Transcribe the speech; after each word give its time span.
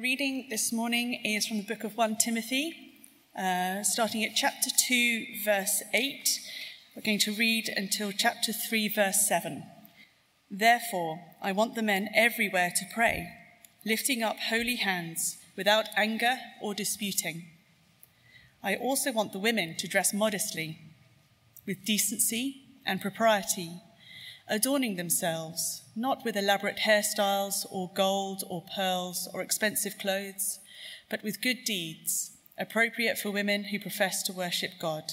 Reading 0.00 0.46
this 0.48 0.72
morning 0.72 1.14
is 1.24 1.48
from 1.48 1.56
the 1.56 1.64
book 1.64 1.82
of 1.82 1.96
1 1.96 2.18
Timothy, 2.18 2.72
uh, 3.36 3.82
starting 3.82 4.22
at 4.22 4.36
chapter 4.36 4.70
2, 4.70 5.42
verse 5.44 5.82
8. 5.92 6.40
We're 6.94 7.02
going 7.02 7.18
to 7.18 7.32
read 7.32 7.68
until 7.76 8.12
chapter 8.12 8.52
3, 8.52 8.86
verse 8.90 9.26
7. 9.26 9.64
Therefore, 10.48 11.18
I 11.42 11.50
want 11.50 11.74
the 11.74 11.82
men 11.82 12.10
everywhere 12.14 12.70
to 12.76 12.84
pray, 12.94 13.28
lifting 13.84 14.22
up 14.22 14.36
holy 14.38 14.76
hands 14.76 15.36
without 15.56 15.88
anger 15.96 16.36
or 16.62 16.74
disputing. 16.74 17.46
I 18.62 18.76
also 18.76 19.10
want 19.10 19.32
the 19.32 19.40
women 19.40 19.74
to 19.78 19.88
dress 19.88 20.14
modestly, 20.14 20.78
with 21.66 21.84
decency 21.84 22.62
and 22.86 23.00
propriety 23.00 23.80
adorning 24.48 24.96
themselves, 24.96 25.82
not 25.94 26.24
with 26.24 26.36
elaborate 26.36 26.78
hairstyles 26.78 27.66
or 27.70 27.90
gold 27.94 28.42
or 28.48 28.64
pearls 28.74 29.28
or 29.34 29.42
expensive 29.42 29.98
clothes, 29.98 30.58
but 31.10 31.22
with 31.22 31.42
good 31.42 31.64
deeds, 31.64 32.32
appropriate 32.56 33.18
for 33.18 33.30
women 33.30 33.64
who 33.64 33.78
profess 33.78 34.22
to 34.22 34.32
worship 34.32 34.72
God. 34.80 35.04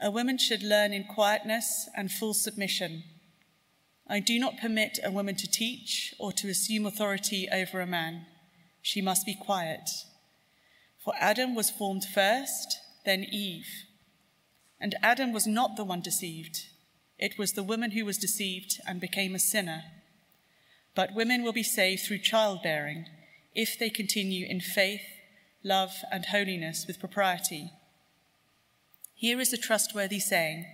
A 0.00 0.10
woman 0.10 0.36
should 0.36 0.62
learn 0.62 0.92
in 0.92 1.04
quietness 1.04 1.88
and 1.96 2.10
full 2.10 2.34
submission. 2.34 3.04
I 4.08 4.18
do 4.18 4.38
not 4.38 4.58
permit 4.58 4.98
a 5.04 5.12
woman 5.12 5.36
to 5.36 5.50
teach 5.50 6.12
or 6.18 6.32
to 6.32 6.48
assume 6.48 6.86
authority 6.86 7.48
over 7.52 7.80
a 7.80 7.86
man. 7.86 8.26
She 8.82 9.00
must 9.00 9.24
be 9.24 9.34
quiet. 9.34 9.88
For 11.04 11.14
Adam 11.20 11.54
was 11.54 11.70
formed 11.70 12.04
first, 12.04 12.78
then 13.04 13.24
Eve. 13.30 13.68
And 14.80 14.96
Adam 15.02 15.32
was 15.32 15.46
not 15.46 15.76
the 15.76 15.84
one 15.84 16.00
deceived 16.00 16.66
it 17.22 17.38
was 17.38 17.52
the 17.52 17.62
woman 17.62 17.92
who 17.92 18.04
was 18.04 18.18
deceived 18.18 18.80
and 18.84 19.00
became 19.00 19.32
a 19.32 19.38
sinner. 19.38 19.84
But 20.96 21.14
women 21.14 21.44
will 21.44 21.52
be 21.52 21.62
saved 21.62 22.02
through 22.02 22.18
childbearing 22.18 23.06
if 23.54 23.78
they 23.78 23.90
continue 23.90 24.44
in 24.44 24.60
faith, 24.60 25.06
love, 25.62 25.92
and 26.10 26.26
holiness 26.26 26.84
with 26.84 26.98
propriety. 26.98 27.70
Here 29.14 29.38
is 29.38 29.52
a 29.52 29.56
trustworthy 29.56 30.18
saying 30.18 30.66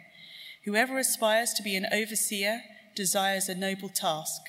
Whoever 0.65 0.99
aspires 0.99 1.53
to 1.53 1.63
be 1.63 1.77
an 1.77 1.87
overseer 1.93 2.63
desires 2.97 3.51
a 3.51 3.55
noble 3.55 3.91
task. 3.91 4.41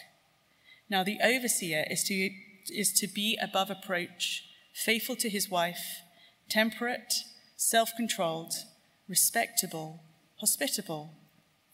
Now, 0.89 1.03
the 1.03 1.19
overseer 1.21 1.85
is 1.89 2.05
to, 2.05 2.29
is 2.69 2.93
to 2.93 3.07
be 3.07 3.37
above 3.41 3.69
approach, 3.69 4.45
faithful 4.73 5.17
to 5.17 5.29
his 5.29 5.49
wife, 5.49 5.99
temperate, 6.49 7.13
self 7.57 7.89
controlled, 7.97 8.53
respectable, 9.09 9.99
hospitable 10.39 11.18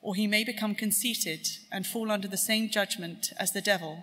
or 0.00 0.14
he 0.14 0.26
may 0.26 0.44
become 0.44 0.74
conceited 0.74 1.46
and 1.70 1.86
fall 1.86 2.10
under 2.10 2.28
the 2.28 2.36
same 2.36 2.70
judgment 2.70 3.32
as 3.38 3.52
the 3.52 3.60
devil. 3.60 4.02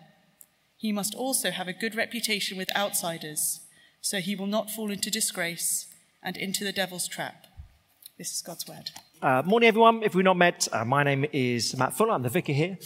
He 0.78 0.92
must 0.92 1.16
also 1.16 1.52
have 1.52 1.68
a 1.68 1.74
good 1.74 1.96
reputation 1.96 2.58
with 2.58 2.76
outsiders, 2.76 3.62
so 4.02 4.20
he 4.20 4.36
will 4.36 4.48
not 4.48 4.70
fall 4.70 4.92
into 4.92 5.10
disgrace 5.10 5.88
and 6.22 6.38
into 6.38 6.64
the 6.64 6.72
devil's 6.72 7.08
trap. 7.08 7.46
This 8.18 8.32
is 8.32 8.42
God's 8.42 8.68
word. 8.68 8.92
Uh, 9.22 9.42
morning, 9.46 9.68
everyone. 9.68 10.04
If 10.04 10.14
we've 10.14 10.24
not 10.24 10.38
met, 10.38 10.68
uh, 10.72 10.86
my 10.86 11.04
name 11.04 11.26
is 11.34 11.76
Matt 11.76 11.94
Fuller. 11.94 12.12
I'm 12.12 12.22
the 12.22 12.30
vicar 12.30 12.54
here. 12.54 12.78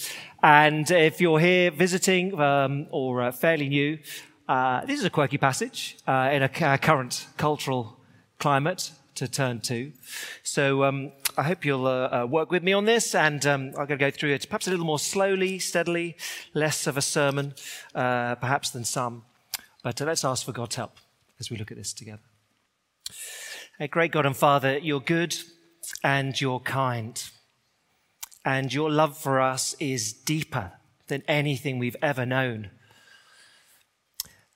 And 0.41 0.89
if 0.89 1.19
you're 1.19 1.39
here 1.39 1.71
visiting 1.71 2.39
um, 2.39 2.87
or 2.91 3.21
uh, 3.21 3.31
fairly 3.31 3.67
new, 3.67 3.99
uh, 4.47 4.85
this 4.85 4.99
is 4.99 5.05
a 5.05 5.09
quirky 5.09 5.37
passage 5.37 5.97
uh, 6.07 6.29
in 6.31 6.43
a 6.43 6.49
current 6.49 7.27
cultural 7.37 7.97
climate 8.39 8.91
to 9.21 9.27
turn 9.27 9.59
to. 9.61 9.91
So 10.41 10.83
um, 10.83 11.11
I 11.37 11.43
hope 11.43 11.63
you'll 11.63 11.85
uh, 11.85 12.23
uh, 12.23 12.25
work 12.25 12.49
with 12.49 12.63
me 12.63 12.73
on 12.73 12.85
this, 12.85 13.13
and 13.13 13.45
um, 13.45 13.67
I'm 13.67 13.85
going 13.85 13.89
to 13.89 13.97
go 13.97 14.09
through 14.09 14.33
it 14.33 14.47
perhaps 14.49 14.67
a 14.67 14.71
little 14.71 14.85
more 14.85 14.97
slowly, 14.97 15.59
steadily, 15.59 16.17
less 16.55 16.87
of 16.87 16.97
a 16.97 17.01
sermon, 17.01 17.53
uh, 17.93 18.35
perhaps 18.35 18.71
than 18.71 18.83
some. 18.83 19.23
But 19.83 20.01
uh, 20.01 20.05
let's 20.05 20.25
ask 20.25 20.43
for 20.43 20.53
God's 20.53 20.75
help 20.75 20.97
as 21.39 21.51
we 21.51 21.57
look 21.57 21.71
at 21.71 21.77
this 21.77 21.93
together. 21.93 22.23
Hey, 23.77 23.87
great 23.87 24.11
God 24.11 24.25
and 24.25 24.35
Father, 24.35 24.79
you're 24.79 24.99
good 24.99 25.37
and 26.03 26.39
you're 26.41 26.59
kind, 26.59 27.23
and 28.43 28.73
your 28.73 28.89
love 28.89 29.15
for 29.17 29.39
us 29.39 29.75
is 29.79 30.13
deeper 30.13 30.73
than 31.07 31.21
anything 31.27 31.77
we've 31.77 31.95
ever 32.01 32.25
known 32.25 32.71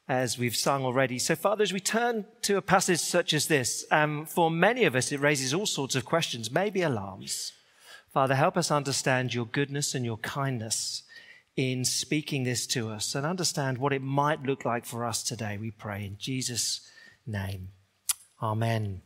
as 0.08 0.38
we've 0.38 0.56
sung 0.56 0.86
already. 0.86 1.18
So, 1.18 1.36
Father, 1.36 1.64
as 1.64 1.74
we 1.74 1.80
turn 1.80 2.26
to 2.44 2.58
a 2.58 2.62
passage 2.62 3.00
such 3.00 3.34
as 3.34 3.48
this, 3.48 3.86
um, 3.92 4.26
for 4.26 4.52
many 4.52 4.86
of 4.86 4.96
us, 4.96 5.12
it 5.12 5.20
raises 5.20 5.54
all 5.54 5.66
sorts 5.66 5.96
of 5.96 6.06
questions, 6.06 6.52
maybe 6.52 6.82
alarms. 6.82 7.54
Father, 8.14 8.36
help 8.36 8.56
us 8.56 8.72
understand 8.72 9.34
your 9.34 9.46
goodness 9.46 9.96
and 9.96 10.06
your 10.06 10.18
kindness 10.18 11.04
in 11.56 11.86
speaking 11.86 12.44
this 12.44 12.68
to 12.68 12.90
us 12.90 13.16
and 13.16 13.26
understand 13.26 13.78
what 13.78 13.94
it 13.94 14.02
might 14.02 14.44
look 14.44 14.66
like 14.66 14.86
for 14.86 15.06
us 15.06 15.24
today, 15.24 15.58
we 15.58 15.72
pray 15.72 16.06
in 16.06 16.18
Jesus' 16.20 16.82
name. 17.26 17.70
Amen. 18.42 19.02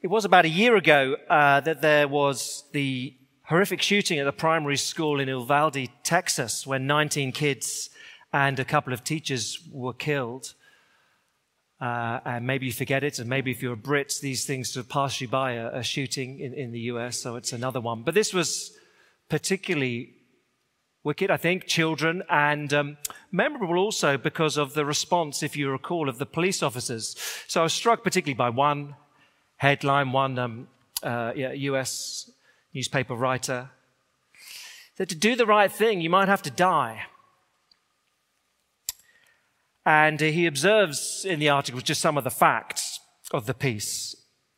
It 0.00 0.06
was 0.06 0.24
about 0.24 0.44
a 0.44 0.48
year 0.48 0.76
ago 0.76 1.16
uh, 1.28 1.60
that 1.60 1.82
there 1.82 2.06
was 2.06 2.64
the 2.72 3.16
horrific 3.42 3.82
shooting 3.82 4.20
at 4.20 4.24
the 4.24 4.32
primary 4.32 4.76
school 4.76 5.18
in 5.18 5.28
Uvalde, 5.28 5.88
Texas, 6.04 6.64
when 6.66 6.86
19 6.86 7.32
kids 7.32 7.90
and 8.32 8.58
a 8.58 8.64
couple 8.64 8.92
of 8.92 9.04
teachers 9.04 9.58
were 9.72 9.92
killed. 9.92 10.54
Uh, 11.80 12.18
and 12.24 12.46
maybe 12.46 12.66
you 12.66 12.72
forget 12.72 13.04
it, 13.04 13.20
and 13.20 13.28
maybe 13.28 13.52
if 13.52 13.62
you're 13.62 13.74
a 13.74 13.76
Brit, 13.76 14.18
these 14.20 14.44
things 14.44 14.72
sort 14.72 14.84
of 14.84 14.90
pass 14.90 15.20
you 15.20 15.28
by 15.28 15.52
a, 15.52 15.78
a 15.78 15.82
shooting 15.82 16.40
in, 16.40 16.52
in 16.52 16.72
the 16.72 16.80
US, 16.80 17.18
so 17.18 17.36
it's 17.36 17.52
another 17.52 17.80
one. 17.80 18.02
But 18.02 18.14
this 18.14 18.34
was 18.34 18.72
particularly 19.28 20.14
wicked, 21.04 21.30
I 21.30 21.36
think, 21.36 21.66
children, 21.66 22.24
and 22.28 22.74
um, 22.74 22.96
memorable 23.30 23.78
also 23.78 24.18
because 24.18 24.56
of 24.56 24.74
the 24.74 24.84
response, 24.84 25.42
if 25.42 25.56
you 25.56 25.70
recall, 25.70 26.08
of 26.08 26.18
the 26.18 26.26
police 26.26 26.62
officers. 26.62 27.16
So 27.46 27.60
I 27.60 27.62
was 27.62 27.72
struck 27.72 28.02
particularly 28.02 28.34
by 28.34 28.50
one 28.50 28.96
headline, 29.56 30.10
one 30.10 30.38
um, 30.38 30.68
uh, 31.02 31.32
yeah, 31.36 31.52
US 31.52 32.30
newspaper 32.74 33.14
writer, 33.14 33.70
that 34.96 35.08
to 35.10 35.14
do 35.14 35.36
the 35.36 35.46
right 35.46 35.70
thing, 35.70 36.00
you 36.00 36.10
might 36.10 36.28
have 36.28 36.42
to 36.42 36.50
die. 36.50 37.04
And 39.88 40.22
uh, 40.22 40.26
he 40.26 40.44
observes 40.44 41.24
in 41.24 41.38
the 41.38 41.48
article 41.48 41.80
just 41.80 42.02
some 42.02 42.18
of 42.18 42.24
the 42.24 42.30
facts 42.30 43.00
of 43.32 43.46
the 43.46 43.54
piece 43.54 44.14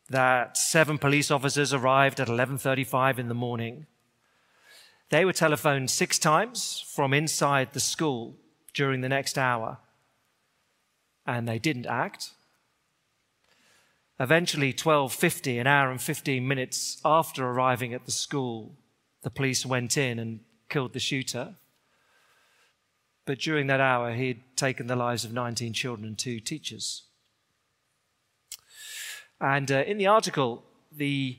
that 0.09 0.57
seven 0.57 0.99
police 0.99 1.31
officers 1.31 1.73
arrived 1.73 2.19
at 2.19 2.27
11:35 2.27 3.21
in 3.21 3.29
the 3.29 3.43
morning. 3.47 3.87
They 5.11 5.25
were 5.25 5.33
telephoned 5.33 5.89
6 5.89 6.19
times 6.19 6.85
from 6.95 7.15
inside 7.15 7.73
the 7.73 7.79
school 7.79 8.39
during 8.75 9.03
the 9.03 9.09
next 9.09 9.39
hour 9.39 9.79
and 11.25 11.47
they 11.47 11.61
didn't 11.61 11.87
act. 11.87 12.31
Eventually 14.19 14.73
12:50 14.73 15.61
an 15.61 15.69
hour 15.69 15.93
and 15.93 16.03
15 16.03 16.49
minutes 16.49 17.01
after 17.05 17.47
arriving 17.47 17.95
at 17.95 18.05
the 18.05 18.19
school 18.25 18.75
the 19.23 19.31
police 19.31 19.65
went 19.65 19.97
in 19.97 20.19
and 20.19 20.41
killed 20.69 20.93
the 20.93 20.99
shooter. 20.99 21.55
But 23.31 23.39
during 23.39 23.69
that 23.69 23.81
hour, 23.81 24.13
he 24.13 24.27
had 24.27 24.57
taken 24.57 24.89
the 24.89 24.97
lives 24.97 25.25
of 25.25 25.33
19 25.33 25.73
children 25.73 26.05
and 26.05 26.19
two 26.19 26.41
teachers. 26.41 27.05
And 29.41 29.71
uh, 29.71 29.85
in 29.87 29.99
the 29.99 30.09
article, 30.09 30.65
the 30.91 31.39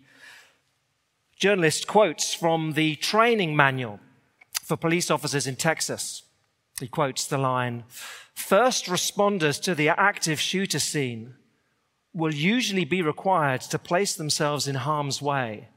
journalist 1.35 1.87
quotes 1.87 2.33
from 2.33 2.75
the 2.75 2.95
training 2.95 3.57
manual 3.57 3.99
for 4.61 4.77
police 4.77 5.11
officers 5.11 5.45
in 5.45 5.57
Texas. 5.57 6.23
He 6.79 6.87
quotes 6.87 7.27
the 7.27 7.37
line 7.37 7.83
First 8.33 8.85
responders 8.85 9.61
to 9.63 9.75
the 9.75 9.89
active 9.89 10.39
shooter 10.39 10.79
scene 10.79 11.33
will 12.13 12.33
usually 12.33 12.85
be 12.85 13.01
required 13.01 13.59
to 13.63 13.77
place 13.77 14.15
themselves 14.15 14.65
in 14.65 14.75
harm's 14.75 15.21
way 15.21 15.67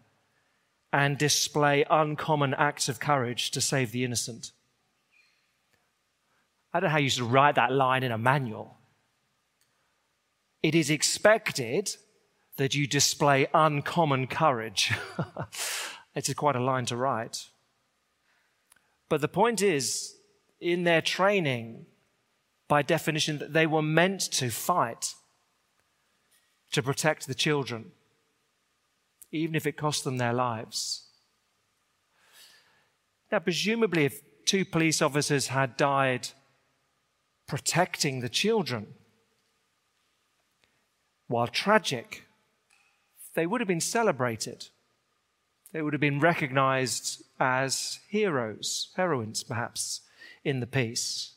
and 0.92 1.18
display 1.18 1.84
uncommon 1.90 2.54
acts 2.54 2.88
of 2.88 3.00
courage 3.00 3.50
to 3.50 3.60
save 3.60 3.90
the 3.90 4.04
innocent. 4.04 4.52
I 6.74 6.80
don't 6.80 6.88
know 6.88 6.92
how 6.92 6.98
you 6.98 7.08
should 7.08 7.30
write 7.30 7.54
that 7.54 7.70
line 7.70 8.02
in 8.02 8.10
a 8.10 8.18
manual. 8.18 8.78
It 10.60 10.74
is 10.74 10.90
expected 10.90 11.94
that 12.56 12.74
you 12.74 12.88
display 12.88 13.46
uncommon 13.54 14.26
courage. 14.26 14.92
it's 16.16 16.34
quite 16.34 16.56
a 16.56 16.60
line 16.60 16.84
to 16.86 16.96
write. 16.96 17.46
But 19.08 19.20
the 19.20 19.28
point 19.28 19.62
is, 19.62 20.16
in 20.60 20.82
their 20.82 21.00
training, 21.00 21.86
by 22.66 22.82
definition, 22.82 23.38
that 23.38 23.52
they 23.52 23.66
were 23.66 23.82
meant 23.82 24.20
to 24.32 24.50
fight 24.50 25.14
to 26.72 26.82
protect 26.82 27.28
the 27.28 27.34
children, 27.34 27.92
even 29.30 29.54
if 29.54 29.64
it 29.64 29.76
cost 29.76 30.02
them 30.02 30.16
their 30.16 30.32
lives. 30.32 31.06
Now, 33.30 33.38
presumably, 33.38 34.06
if 34.06 34.22
two 34.44 34.64
police 34.64 35.00
officers 35.00 35.48
had 35.48 35.76
died 35.76 36.30
protecting 37.46 38.20
the 38.20 38.28
children, 38.28 38.94
while 41.26 41.46
tragic, 41.46 42.24
they 43.34 43.46
would 43.46 43.60
have 43.60 43.68
been 43.68 43.80
celebrated. 43.80 44.68
They 45.72 45.82
would 45.82 45.92
have 45.92 46.00
been 46.00 46.20
recognized 46.20 47.22
as 47.40 47.98
heroes, 48.08 48.92
heroines 48.96 49.42
perhaps, 49.42 50.02
in 50.44 50.60
the 50.60 50.66
peace, 50.66 51.32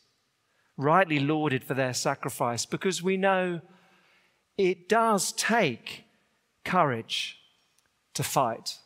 rightly 0.75 1.19
lauded 1.19 1.63
for 1.63 1.73
their 1.73 1.93
sacrifice, 1.93 2.65
because 2.65 3.01
we 3.01 3.17
know 3.17 3.61
it 4.57 4.87
does 4.89 5.31
take 5.33 6.03
courage 6.63 7.39
to 8.13 8.23
fight 8.23 8.77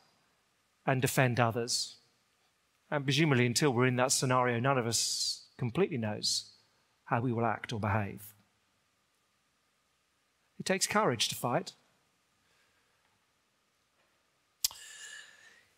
and 0.86 1.02
defend 1.02 1.40
others. 1.40 1.98
And 2.90 3.04
presumably, 3.04 3.46
until 3.46 3.72
we're 3.72 3.88
in 3.88 3.96
that 3.98 4.12
scenario, 4.12 4.60
none 4.60 4.78
of 4.78 4.86
us 4.86 5.46
completely 5.58 5.98
knows 5.98 6.51
how 7.12 7.20
we 7.20 7.34
will 7.34 7.46
act 7.46 7.74
or 7.74 7.80
behave. 7.80 8.34
It 10.58 10.66
takes 10.66 10.88
courage 10.88 11.28
to 11.28 11.36
fight. 11.36 11.74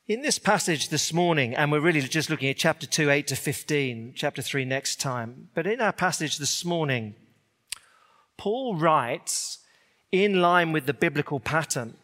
In 0.08 0.22
this 0.22 0.38
passage 0.38 0.90
this 0.90 1.12
morning, 1.12 1.56
and 1.56 1.72
we're 1.72 1.80
really 1.80 2.02
just 2.02 2.30
looking 2.30 2.50
at 2.50 2.58
chapter 2.58 2.86
2, 2.86 3.10
8 3.10 3.28
to 3.28 3.36
15, 3.36 4.14
chapter 4.16 4.44
3 4.44 4.64
next 4.64 5.02
time, 5.02 5.50
but 5.56 5.66
in 5.66 5.82
our 5.82 5.92
passage 5.92 6.38
this 6.38 6.64
morning, 6.64 7.16
Paul 8.38 8.76
writes 8.76 9.58
in 10.12 10.40
line 10.40 10.72
with 10.72 10.86
the 10.86 10.94
biblical 10.94 11.40
pattern 11.40 11.96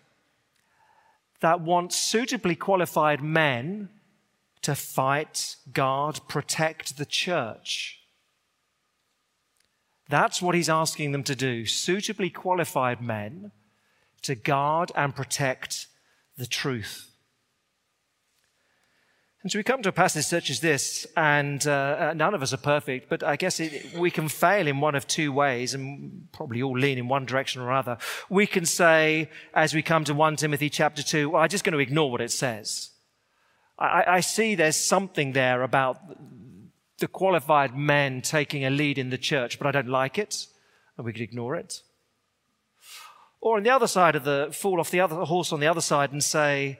that 1.42 1.62
wants 1.62 1.96
suitably 1.98 2.56
qualified 2.56 3.22
men 3.22 3.90
to 4.64 4.74
fight, 4.74 5.56
guard, 5.72 6.22
protect 6.28 6.98
the 6.98 7.06
church. 7.06 7.99
That's 10.10 10.42
what 10.42 10.56
he's 10.56 10.70
asking 10.70 11.12
them 11.12 11.24
to 11.24 11.36
do 11.36 11.66
suitably 11.66 12.30
qualified 12.32 13.02
men 13.02 13.52
to 14.24 14.36
guard 14.36 14.92
and 14.96 15.16
protect 15.16 15.88
the 16.38 16.48
truth. 16.48 17.06
And 19.42 19.50
so 19.50 19.58
we 19.58 19.64
come 19.64 19.82
to 19.84 19.90
a 19.90 19.94
passage 19.94 20.26
such 20.26 20.50
as 20.50 20.60
this, 20.60 21.08
and 21.16 21.66
uh, 21.66 21.72
uh, 22.10 22.14
none 22.14 22.34
of 22.34 22.42
us 22.42 22.52
are 22.52 22.58
perfect, 22.58 23.08
but 23.08 23.24
I 23.24 23.38
guess 23.38 23.62
it, 23.62 23.98
we 23.98 24.12
can 24.12 24.28
fail 24.28 24.68
in 24.68 24.82
one 24.82 24.96
of 24.96 25.08
two 25.08 25.32
ways, 25.32 25.74
and 25.74 26.28
probably 26.34 26.62
all 26.62 26.78
lean 26.78 26.98
in 26.98 27.08
one 27.08 27.26
direction 27.26 27.62
or 27.62 27.72
other. 27.72 27.98
We 28.30 28.46
can 28.48 28.66
say, 28.66 29.30
as 29.54 29.74
we 29.74 29.82
come 29.82 30.04
to 30.06 30.14
1 30.14 30.36
Timothy 30.36 30.70
chapter 30.70 31.02
2, 31.02 31.30
well, 31.30 31.42
I'm 31.42 31.48
just 31.48 31.64
going 31.64 31.74
to 31.74 31.80
ignore 31.80 32.12
what 32.12 32.20
it 32.20 32.32
says. 32.32 32.90
I, 33.78 34.04
I 34.08 34.20
see 34.20 34.56
there's 34.56 34.76
something 34.76 35.32
there 35.32 35.64
about 35.64 36.02
the 37.00 37.08
qualified 37.08 37.76
men 37.76 38.22
taking 38.22 38.66
a 38.66 38.70
lead 38.70 38.98
in 38.98 39.10
the 39.10 39.18
church, 39.18 39.58
but 39.58 39.68
I 39.68 39.72
don't 39.72 39.88
like 39.88 40.18
it, 40.18 40.48
and 40.98 41.06
we 41.06 41.14
could 41.14 41.22
ignore 41.22 41.56
it. 41.56 41.82
Or 43.42 43.58
on 43.58 43.64
the 43.64 43.70
other 43.70 43.88
side 43.88 44.16
of 44.16 44.24
the, 44.24 44.50
fall 44.52 44.80
off 44.80 44.92
the 44.92 45.00
other 45.00 45.16
horse 45.16 45.54
on 45.54 45.60
the 45.60 45.68
other 45.68 45.82
side 45.82 46.12
and 46.12 46.24
say, 46.24 46.80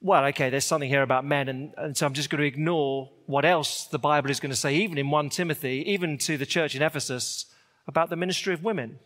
well, 0.00 0.24
okay, 0.26 0.50
there's 0.50 0.64
something 0.64 0.88
here 0.88 1.02
about 1.02 1.24
men, 1.24 1.48
and, 1.48 1.74
and, 1.76 1.96
so 1.96 2.04
I'm 2.04 2.12
just 2.12 2.28
going 2.28 2.40
to 2.40 2.46
ignore 2.46 3.08
what 3.26 3.44
else 3.44 3.84
the 3.84 4.00
Bible 4.00 4.30
is 4.30 4.40
going 4.40 4.50
to 4.50 4.56
say, 4.56 4.74
even 4.74 4.98
in 4.98 5.10
1 5.10 5.30
Timothy, 5.30 5.84
even 5.86 6.18
to 6.18 6.36
the 6.36 6.46
church 6.46 6.74
in 6.74 6.82
Ephesus, 6.82 7.46
about 7.86 8.10
the 8.10 8.16
ministry 8.16 8.52
of 8.52 8.64
women. 8.64 8.98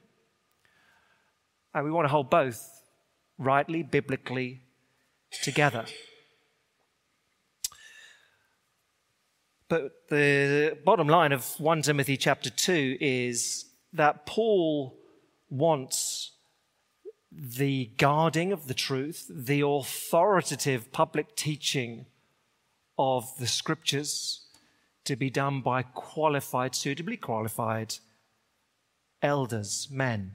And 1.74 1.84
we 1.84 1.90
want 1.90 2.06
to 2.06 2.10
hold 2.10 2.30
both 2.30 2.66
rightly, 3.36 3.82
biblically 3.82 4.62
together. 5.42 5.84
But 9.68 10.08
the 10.08 10.78
bottom 10.84 11.08
line 11.08 11.32
of 11.32 11.58
1 11.58 11.82
Timothy 11.82 12.16
chapter 12.16 12.50
2 12.50 12.98
is 13.00 13.66
that 13.92 14.24
Paul 14.24 14.96
wants 15.50 16.32
the 17.32 17.90
guarding 17.98 18.52
of 18.52 18.68
the 18.68 18.74
truth, 18.74 19.26
the 19.28 19.62
authoritative 19.66 20.92
public 20.92 21.34
teaching 21.34 22.06
of 22.96 23.36
the 23.38 23.46
scriptures 23.46 24.46
to 25.04 25.16
be 25.16 25.30
done 25.30 25.60
by 25.60 25.82
qualified, 25.82 26.74
suitably 26.74 27.16
qualified 27.16 27.96
elders, 29.20 29.88
men. 29.90 30.32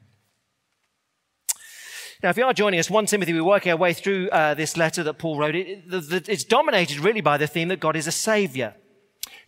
Now, 2.21 2.29
if 2.29 2.37
you 2.37 2.43
are 2.45 2.53
joining 2.53 2.79
us, 2.79 2.89
1 2.89 3.05
Timothy, 3.07 3.33
we're 3.33 3.43
working 3.43 3.71
our 3.71 3.77
way 3.77 3.93
through 3.93 4.29
uh, 4.29 4.53
this 4.53 4.77
letter 4.77 5.01
that 5.03 5.17
Paul 5.17 5.39
wrote. 5.39 5.55
It, 5.55 5.85
it, 5.91 6.29
it's 6.29 6.43
dominated 6.43 6.99
really 6.99 7.21
by 7.21 7.37
the 7.37 7.47
theme 7.47 7.69
that 7.69 7.79
God 7.79 7.95
is 7.95 8.05
a 8.05 8.11
savior. 8.11 8.75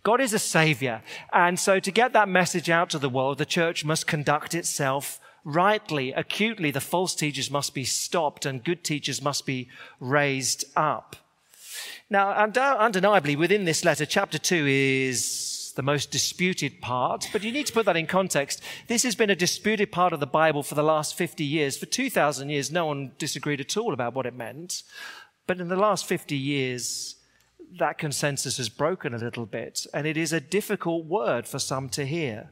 God 0.04 0.20
is 0.20 0.34
a 0.34 0.40
savior. 0.40 1.02
And 1.32 1.58
so 1.58 1.80
to 1.80 1.92
get 1.92 2.14
that 2.14 2.28
message 2.30 2.70
out 2.70 2.90
to 2.92 3.00
the 3.00 3.10
world, 3.10 3.38
the 3.38 3.46
church 3.46 3.86
must 3.86 4.06
conduct 4.06 4.54
itself 4.54 5.20
rightly, 5.46 6.14
acutely, 6.14 6.72
the 6.72 6.82
false 6.82 7.16
teachers 7.16 7.50
must 7.50 7.74
be 7.74 7.84
stopped 7.84 8.46
and 8.46 8.64
good 8.64 8.84
teachers 8.84 9.22
must 9.22 9.46
be 9.46 9.70
raised 10.00 10.66
up. 10.76 11.16
Now, 12.10 12.32
undeniably, 12.34 13.36
within 13.36 13.66
this 13.66 13.84
letter, 13.84 14.06
chapter 14.06 14.38
2 14.38 14.68
is 14.68 15.74
the 15.76 15.82
most 15.82 16.12
disputed 16.12 16.80
part, 16.82 17.28
but 17.34 17.44
you 17.44 17.52
need 17.52 17.66
to 17.66 17.74
put 17.74 17.86
that 17.88 17.98
in 17.98 18.06
context. 18.06 18.62
This 18.88 19.04
has 19.04 19.16
been 19.16 19.32
a 19.32 19.36
disputed 19.36 19.92
part 19.92 20.14
of 20.14 20.20
the 20.20 20.28
Bible 20.28 20.64
for 20.64 20.76
the 20.76 20.84
last 20.84 21.16
50 21.16 21.44
years. 21.44 21.78
For 21.78 21.88
2,000 21.88 22.50
years, 22.50 22.72
no 22.72 22.86
one 22.86 23.14
disagreed 23.18 23.60
at 23.60 23.76
all 23.76 23.94
about 23.94 24.14
what 24.14 24.26
it 24.26 24.36
meant. 24.36 24.84
But 25.48 25.60
in 25.60 25.70
the 25.70 25.76
last 25.76 26.06
50 26.06 26.38
years, 26.38 27.16
that 27.80 27.98
consensus 27.98 28.58
has 28.58 28.70
broken 28.70 29.14
a 29.14 29.18
little 29.18 29.46
bit, 29.46 29.88
and 29.94 30.06
it 30.06 30.18
is 30.18 30.34
a 30.34 30.40
difficult 30.40 31.06
word 31.06 31.48
for 31.48 31.60
some 31.60 31.90
to 31.90 32.06
hear. 32.06 32.52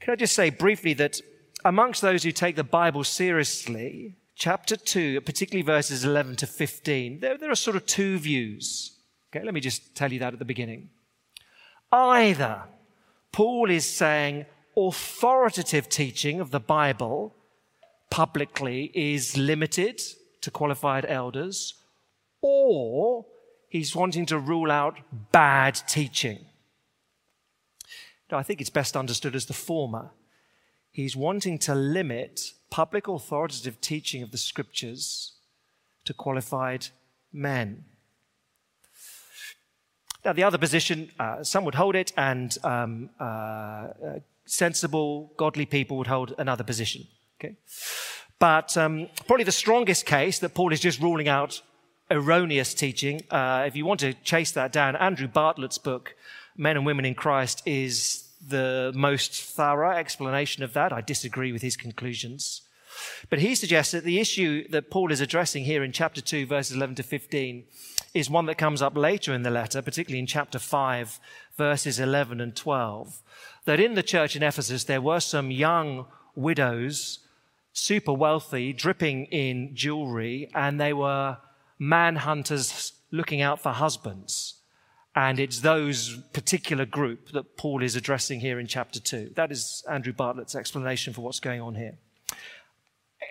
Can 0.00 0.12
I 0.12 0.16
just 0.16 0.34
say 0.34 0.50
briefly 0.50 0.94
that 0.94 1.20
amongst 1.64 2.02
those 2.02 2.22
who 2.22 2.32
take 2.32 2.56
the 2.56 2.64
Bible 2.64 3.04
seriously, 3.04 4.16
chapter 4.34 4.76
2, 4.76 5.20
particularly 5.22 5.62
verses 5.62 6.04
11 6.04 6.36
to 6.36 6.46
15, 6.46 7.20
there, 7.20 7.38
there 7.38 7.50
are 7.50 7.56
sort 7.56 7.76
of 7.76 7.86
two 7.86 8.18
views. 8.18 8.98
Okay, 9.30 9.44
let 9.44 9.54
me 9.54 9.60
just 9.60 9.94
tell 9.94 10.12
you 10.12 10.18
that 10.20 10.32
at 10.32 10.38
the 10.38 10.44
beginning. 10.44 10.90
Either 11.90 12.62
Paul 13.32 13.70
is 13.70 13.88
saying 13.88 14.46
authoritative 14.76 15.88
teaching 15.88 16.40
of 16.40 16.50
the 16.50 16.60
Bible 16.60 17.34
publicly 18.10 18.90
is 18.94 19.36
limited 19.36 20.00
to 20.40 20.50
qualified 20.50 21.06
elders, 21.08 21.74
or 22.42 23.24
he's 23.74 23.96
wanting 23.96 24.24
to 24.24 24.38
rule 24.38 24.70
out 24.70 25.00
bad 25.32 25.74
teaching. 25.88 26.38
No, 28.30 28.38
I 28.38 28.44
think 28.44 28.60
it's 28.60 28.70
best 28.70 28.96
understood 28.96 29.34
as 29.34 29.46
the 29.46 29.52
former. 29.52 30.10
He's 30.92 31.16
wanting 31.16 31.58
to 31.58 31.74
limit 31.74 32.52
public 32.70 33.08
authoritative 33.08 33.80
teaching 33.80 34.22
of 34.22 34.30
the 34.30 34.38
scriptures 34.38 35.32
to 36.04 36.14
qualified 36.14 36.86
men. 37.32 37.84
Now, 40.24 40.34
the 40.34 40.44
other 40.44 40.58
position, 40.58 41.10
uh, 41.18 41.42
some 41.42 41.64
would 41.64 41.74
hold 41.74 41.96
it, 41.96 42.12
and 42.16 42.56
um, 42.62 43.10
uh, 43.18 43.24
uh, 43.24 43.90
sensible, 44.46 45.32
godly 45.36 45.66
people 45.66 45.96
would 45.96 46.06
hold 46.06 46.32
another 46.38 46.62
position. 46.62 47.08
Okay? 47.40 47.56
But 48.38 48.76
um, 48.76 49.08
probably 49.26 49.44
the 49.44 49.50
strongest 49.64 50.06
case 50.06 50.38
that 50.38 50.54
Paul 50.54 50.72
is 50.72 50.78
just 50.78 51.00
ruling 51.00 51.26
out 51.26 51.60
erroneous 52.10 52.74
teaching, 52.74 53.22
uh, 53.30 53.64
if 53.66 53.76
you 53.76 53.86
want 53.86 54.00
to 54.00 54.14
chase 54.14 54.52
that 54.52 54.72
down, 54.72 54.96
Andrew 54.96 55.28
Bartlett's 55.28 55.78
book, 55.78 56.14
men 56.56 56.76
and 56.76 56.86
women 56.86 57.04
in 57.04 57.14
Christ 57.14 57.62
is 57.66 58.28
the 58.46 58.92
most 58.94 59.42
thorough 59.42 59.96
explanation 59.96 60.62
of 60.62 60.72
that. 60.74 60.92
I 60.92 61.00
disagree 61.00 61.52
with 61.52 61.62
his 61.62 61.76
conclusions. 61.76 62.62
But 63.28 63.40
he 63.40 63.54
suggests 63.54 63.92
that 63.92 64.04
the 64.04 64.20
issue 64.20 64.68
that 64.68 64.90
Paul 64.90 65.10
is 65.10 65.20
addressing 65.20 65.64
here 65.64 65.82
in 65.82 65.92
chapter 65.92 66.20
2, 66.20 66.46
verses 66.46 66.76
11 66.76 66.96
to 66.96 67.02
15, 67.02 67.64
is 68.12 68.30
one 68.30 68.46
that 68.46 68.58
comes 68.58 68.82
up 68.82 68.96
later 68.96 69.34
in 69.34 69.42
the 69.42 69.50
letter, 69.50 69.82
particularly 69.82 70.20
in 70.20 70.26
chapter 70.26 70.58
5, 70.58 71.18
verses 71.56 71.98
11 71.98 72.40
and 72.40 72.54
12. 72.54 73.22
That 73.64 73.80
in 73.80 73.94
the 73.94 74.02
church 74.02 74.36
in 74.36 74.42
Ephesus, 74.42 74.84
there 74.84 75.00
were 75.00 75.20
some 75.20 75.50
young 75.50 76.06
widows, 76.36 77.20
super 77.72 78.12
wealthy, 78.12 78.72
dripping 78.72 79.26
in 79.26 79.74
jewelry, 79.74 80.50
and 80.54 80.80
they 80.80 80.92
were 80.92 81.38
man 81.78 82.16
hunters 82.16 82.92
looking 83.10 83.40
out 83.40 83.60
for 83.60 83.70
husbands. 83.70 84.54
And 85.16 85.38
it's 85.38 85.60
those 85.60 86.18
particular 86.32 86.84
group 86.84 87.30
that 87.30 87.56
Paul 87.56 87.82
is 87.82 87.94
addressing 87.94 88.40
here 88.40 88.58
in 88.58 88.66
chapter 88.66 88.98
2. 88.98 89.32
That 89.36 89.52
is 89.52 89.84
Andrew 89.88 90.12
Bartlett's 90.12 90.56
explanation 90.56 91.12
for 91.12 91.20
what's 91.20 91.38
going 91.38 91.60
on 91.60 91.76
here. 91.76 91.98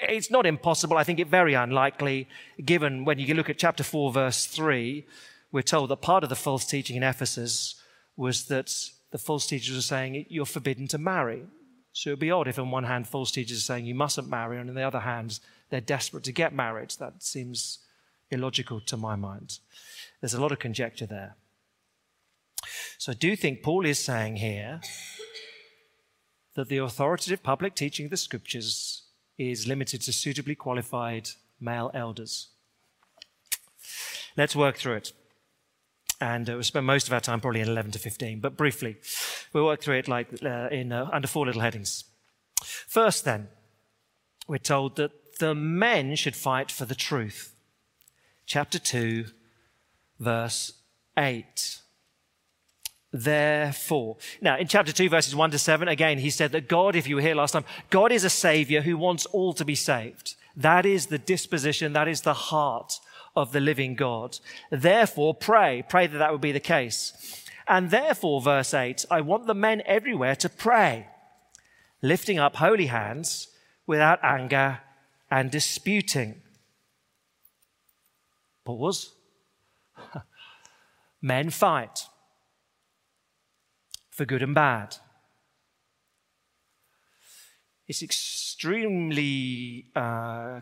It's 0.07 0.31
not 0.31 0.45
impossible. 0.45 0.97
I 0.97 1.03
think 1.03 1.19
it 1.19 1.27
very 1.27 1.53
unlikely, 1.53 2.29
given 2.63 3.03
when 3.03 3.19
you 3.19 3.33
look 3.33 3.49
at 3.49 3.57
chapter 3.57 3.83
4, 3.83 4.13
verse 4.13 4.45
3, 4.45 5.05
we're 5.51 5.61
told 5.61 5.89
that 5.89 6.01
part 6.01 6.23
of 6.23 6.29
the 6.29 6.35
false 6.35 6.65
teaching 6.65 6.95
in 6.95 7.03
Ephesus 7.03 7.75
was 8.15 8.45
that 8.45 8.73
the 9.11 9.17
false 9.17 9.45
teachers 9.45 9.75
were 9.75 9.81
saying 9.81 10.25
you're 10.29 10.45
forbidden 10.45 10.87
to 10.87 10.97
marry. 10.97 11.43
So 11.91 12.09
it 12.09 12.13
would 12.13 12.19
be 12.19 12.31
odd 12.31 12.47
if, 12.47 12.57
on 12.57 12.71
one 12.71 12.85
hand, 12.85 13.07
false 13.07 13.31
teachers 13.31 13.59
are 13.59 13.61
saying 13.61 13.85
you 13.85 13.93
mustn't 13.93 14.29
marry, 14.29 14.57
and 14.59 14.69
on 14.69 14.75
the 14.75 14.81
other 14.81 15.01
hand, 15.01 15.39
they're 15.69 15.81
desperate 15.81 16.23
to 16.23 16.31
get 16.31 16.53
married. 16.53 16.91
That 16.99 17.21
seems 17.21 17.79
illogical 18.33 18.81
to 18.81 18.97
my 18.97 19.15
mind. 19.15 19.59
There's 20.21 20.33
a 20.33 20.41
lot 20.41 20.51
of 20.51 20.59
conjecture 20.59 21.05
there. 21.05 21.35
So 22.97 23.11
I 23.11 23.15
do 23.15 23.35
think 23.35 23.63
Paul 23.63 23.85
is 23.85 23.99
saying 23.99 24.37
here 24.37 24.81
that 26.55 26.69
the 26.69 26.77
authoritative 26.77 27.43
public 27.43 27.75
teaching 27.75 28.05
of 28.05 28.11
the 28.11 28.17
scriptures 28.17 29.03
is 29.37 29.67
limited 29.67 30.01
to 30.01 30.13
suitably 30.13 30.55
qualified 30.55 31.29
male 31.59 31.91
elders. 31.93 32.49
Let's 34.37 34.55
work 34.55 34.77
through 34.77 34.95
it. 34.95 35.13
And 36.21 36.49
uh, 36.49 36.53
we'll 36.53 36.63
spend 36.63 36.85
most 36.85 37.07
of 37.07 37.13
our 37.13 37.19
time 37.19 37.41
probably 37.41 37.61
in 37.61 37.67
11 37.67 37.91
to 37.91 37.99
15, 37.99 38.39
but 38.39 38.55
briefly, 38.55 38.97
we'll 39.51 39.65
work 39.65 39.81
through 39.81 39.97
it 39.97 40.07
like 40.07 40.27
uh, 40.43 40.69
in 40.71 40.91
uh, 40.91 41.09
under 41.11 41.27
four 41.27 41.45
little 41.45 41.61
headings. 41.61 42.05
First, 42.63 43.25
then, 43.25 43.49
we're 44.47 44.57
told 44.59 44.95
that 44.95 45.11
the 45.39 45.53
men 45.53 46.15
should 46.15 46.35
fight 46.35 46.71
for 46.71 46.85
the 46.85 46.95
truth. 46.95 47.52
Chapter 48.45 48.79
2, 48.79 49.25
verse 50.19 50.73
8. 51.17 51.79
Therefore. 53.11 54.17
Now, 54.41 54.57
in 54.57 54.67
chapter 54.67 54.91
2, 54.91 55.07
verses 55.09 55.35
1 55.35 55.51
to 55.51 55.59
7, 55.59 55.87
again, 55.87 56.17
he 56.17 56.29
said 56.29 56.51
that 56.51 56.67
God, 56.67 56.95
if 56.95 57.07
you 57.07 57.15
were 57.15 57.21
here 57.21 57.35
last 57.35 57.51
time, 57.51 57.65
God 57.89 58.11
is 58.11 58.23
a 58.23 58.29
savior 58.29 58.81
who 58.81 58.97
wants 58.97 59.25
all 59.27 59.53
to 59.53 59.63
be 59.63 59.75
saved. 59.75 60.35
That 60.55 60.85
is 60.85 61.07
the 61.07 61.19
disposition, 61.19 61.93
that 61.93 62.07
is 62.07 62.21
the 62.21 62.33
heart 62.33 62.99
of 63.35 63.51
the 63.51 63.59
living 63.59 63.95
God. 63.95 64.39
Therefore, 64.71 65.33
pray. 65.33 65.83
Pray 65.87 66.07
that 66.07 66.17
that 66.17 66.31
would 66.31 66.41
be 66.41 66.51
the 66.51 66.59
case. 66.59 67.13
And 67.67 67.91
therefore, 67.91 68.41
verse 68.41 68.73
8, 68.73 69.05
I 69.09 69.21
want 69.21 69.47
the 69.47 69.55
men 69.55 69.81
everywhere 69.85 70.35
to 70.37 70.49
pray, 70.49 71.07
lifting 72.01 72.39
up 72.39 72.57
holy 72.57 72.87
hands 72.87 73.47
without 73.87 74.19
anger 74.23 74.79
and 75.31 75.49
disputing. 75.49 76.42
Pause. 78.65 79.13
men 81.21 81.49
fight 81.49 82.07
for 84.11 84.25
good 84.25 84.41
and 84.41 84.53
bad. 84.53 84.97
It's 87.87 88.03
extremely, 88.03 89.87
uh, 89.95 90.61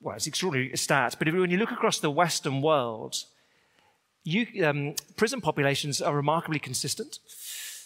well, 0.00 0.16
it's 0.16 0.26
extraordinary 0.26 0.70
stats, 0.72 1.16
but 1.18 1.32
when 1.32 1.50
you 1.50 1.56
look 1.56 1.72
across 1.72 1.98
the 1.98 2.10
Western 2.10 2.62
world, 2.62 3.16
you, 4.22 4.64
um, 4.64 4.94
prison 5.16 5.40
populations 5.40 6.00
are 6.00 6.14
remarkably 6.14 6.58
consistent. 6.58 7.18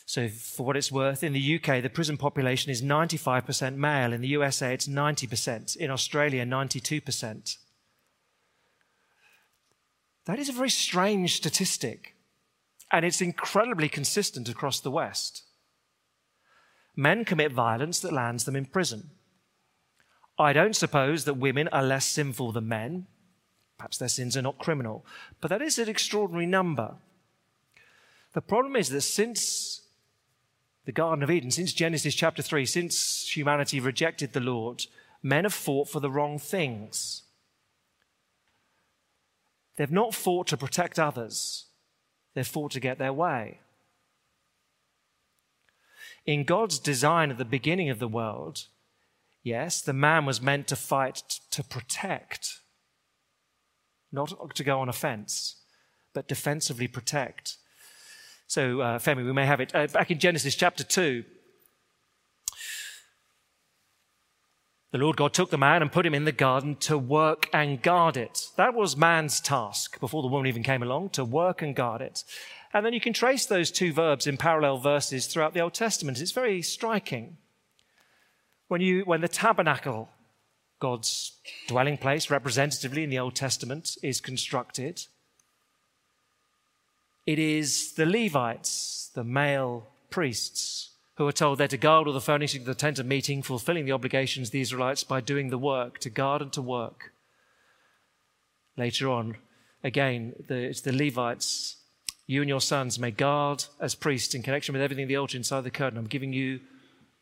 So, 0.06 0.28
for 0.28 0.66
what 0.66 0.76
it's 0.76 0.92
worth, 0.92 1.22
in 1.22 1.32
the 1.32 1.54
UK, 1.56 1.82
the 1.82 1.88
prison 1.88 2.18
population 2.18 2.70
is 2.70 2.82
95% 2.82 3.76
male. 3.76 4.12
In 4.12 4.20
the 4.20 4.28
USA, 4.28 4.74
it's 4.74 4.86
90%. 4.86 5.76
In 5.76 5.90
Australia, 5.90 6.44
92%. 6.44 7.56
That 10.26 10.38
is 10.38 10.48
a 10.48 10.52
very 10.52 10.70
strange 10.70 11.36
statistic. 11.36 12.14
And 12.90 13.04
it's 13.04 13.20
incredibly 13.20 13.88
consistent 13.88 14.48
across 14.48 14.80
the 14.80 14.90
West. 14.90 15.42
Men 16.96 17.24
commit 17.24 17.52
violence 17.52 18.00
that 18.00 18.12
lands 18.12 18.44
them 18.44 18.56
in 18.56 18.66
prison. 18.66 19.10
I 20.38 20.52
don't 20.52 20.76
suppose 20.76 21.24
that 21.24 21.34
women 21.34 21.68
are 21.68 21.82
less 21.82 22.06
sinful 22.06 22.52
than 22.52 22.68
men. 22.68 23.06
Perhaps 23.78 23.98
their 23.98 24.08
sins 24.08 24.36
are 24.36 24.42
not 24.42 24.58
criminal. 24.58 25.04
But 25.40 25.48
that 25.48 25.62
is 25.62 25.78
an 25.78 25.88
extraordinary 25.88 26.46
number. 26.46 26.94
The 28.32 28.40
problem 28.40 28.76
is 28.76 28.88
that 28.90 29.02
since 29.02 29.82
the 30.84 30.92
Garden 30.92 31.22
of 31.22 31.30
Eden, 31.30 31.50
since 31.50 31.72
Genesis 31.72 32.14
chapter 32.14 32.42
3, 32.42 32.66
since 32.66 33.36
humanity 33.36 33.80
rejected 33.80 34.32
the 34.32 34.40
Lord, 34.40 34.86
men 35.22 35.44
have 35.44 35.54
fought 35.54 35.88
for 35.88 36.00
the 36.00 36.10
wrong 36.10 36.38
things. 36.38 37.23
They've 39.76 39.90
not 39.90 40.14
fought 40.14 40.46
to 40.48 40.56
protect 40.56 40.98
others, 40.98 41.66
They've 42.34 42.46
fought 42.46 42.72
to 42.72 42.80
get 42.80 42.98
their 42.98 43.12
way. 43.12 43.60
In 46.26 46.44
God's 46.44 46.78
design 46.78 47.30
at 47.30 47.38
the 47.38 47.44
beginning 47.44 47.90
of 47.90 47.98
the 47.98 48.08
world, 48.08 48.66
yes, 49.42 49.80
the 49.80 49.92
man 49.92 50.26
was 50.26 50.42
meant 50.42 50.66
to 50.68 50.76
fight 50.76 51.22
to 51.50 51.62
protect, 51.62 52.60
not 54.10 54.32
to 54.56 54.64
go 54.64 54.80
on 54.80 54.88
offense, 54.88 55.56
but 56.12 56.26
defensively 56.26 56.88
protect. 56.88 57.56
So, 58.46 58.80
uh, 58.80 58.98
Femi, 58.98 59.24
we 59.24 59.32
may 59.32 59.46
have 59.46 59.60
it 59.60 59.74
uh, 59.74 59.86
back 59.86 60.10
in 60.10 60.18
Genesis 60.18 60.54
chapter 60.54 60.82
2. 60.82 61.24
The 64.94 65.00
Lord 65.00 65.16
God 65.16 65.34
took 65.34 65.50
the 65.50 65.58
man 65.58 65.82
and 65.82 65.90
put 65.90 66.06
him 66.06 66.14
in 66.14 66.24
the 66.24 66.30
garden 66.30 66.76
to 66.76 66.96
work 66.96 67.50
and 67.52 67.82
guard 67.82 68.16
it. 68.16 68.50
That 68.54 68.74
was 68.74 68.96
man's 68.96 69.40
task 69.40 69.98
before 69.98 70.22
the 70.22 70.28
woman 70.28 70.46
even 70.46 70.62
came 70.62 70.84
along, 70.84 71.08
to 71.10 71.24
work 71.24 71.62
and 71.62 71.74
guard 71.74 72.00
it. 72.00 72.22
And 72.72 72.86
then 72.86 72.92
you 72.92 73.00
can 73.00 73.12
trace 73.12 73.44
those 73.44 73.72
two 73.72 73.92
verbs 73.92 74.28
in 74.28 74.36
parallel 74.36 74.78
verses 74.78 75.26
throughout 75.26 75.52
the 75.52 75.58
Old 75.58 75.74
Testament. 75.74 76.20
It's 76.20 76.30
very 76.30 76.62
striking. 76.62 77.38
When, 78.68 78.80
you, 78.80 79.00
when 79.00 79.20
the 79.20 79.26
tabernacle, 79.26 80.10
God's 80.78 81.40
dwelling 81.66 81.98
place, 81.98 82.30
representatively 82.30 83.02
in 83.02 83.10
the 83.10 83.18
Old 83.18 83.34
Testament, 83.34 83.96
is 84.00 84.20
constructed, 84.20 85.06
it 87.26 87.40
is 87.40 87.94
the 87.94 88.06
Levites, 88.06 89.10
the 89.12 89.24
male 89.24 89.88
priests, 90.10 90.93
who 91.16 91.26
are 91.26 91.32
told 91.32 91.58
they're 91.58 91.68
to 91.68 91.76
guard 91.76 92.06
all 92.06 92.12
the 92.12 92.20
furnishing 92.20 92.62
of 92.62 92.66
the 92.66 92.74
tent 92.74 92.98
of 92.98 93.06
meeting, 93.06 93.42
fulfilling 93.42 93.84
the 93.84 93.92
obligations 93.92 94.48
of 94.48 94.52
the 94.52 94.60
Israelites 94.60 95.04
by 95.04 95.20
doing 95.20 95.50
the 95.50 95.58
work, 95.58 95.98
to 96.00 96.10
guard 96.10 96.42
and 96.42 96.52
to 96.52 96.62
work. 96.62 97.12
Later 98.76 99.08
on, 99.08 99.36
again, 99.84 100.34
the, 100.48 100.56
it's 100.56 100.80
the 100.80 100.92
Levites. 100.92 101.76
You 102.26 102.40
and 102.40 102.48
your 102.48 102.60
sons 102.60 102.98
may 102.98 103.10
guard 103.10 103.64
as 103.80 103.94
priests 103.94 104.34
in 104.34 104.42
connection 104.42 104.72
with 104.72 104.82
everything 104.82 105.06
the 105.06 105.16
altar 105.16 105.36
inside 105.36 105.60
the 105.62 105.70
curtain. 105.70 105.98
I'm 105.98 106.06
giving 106.06 106.32
you 106.32 106.60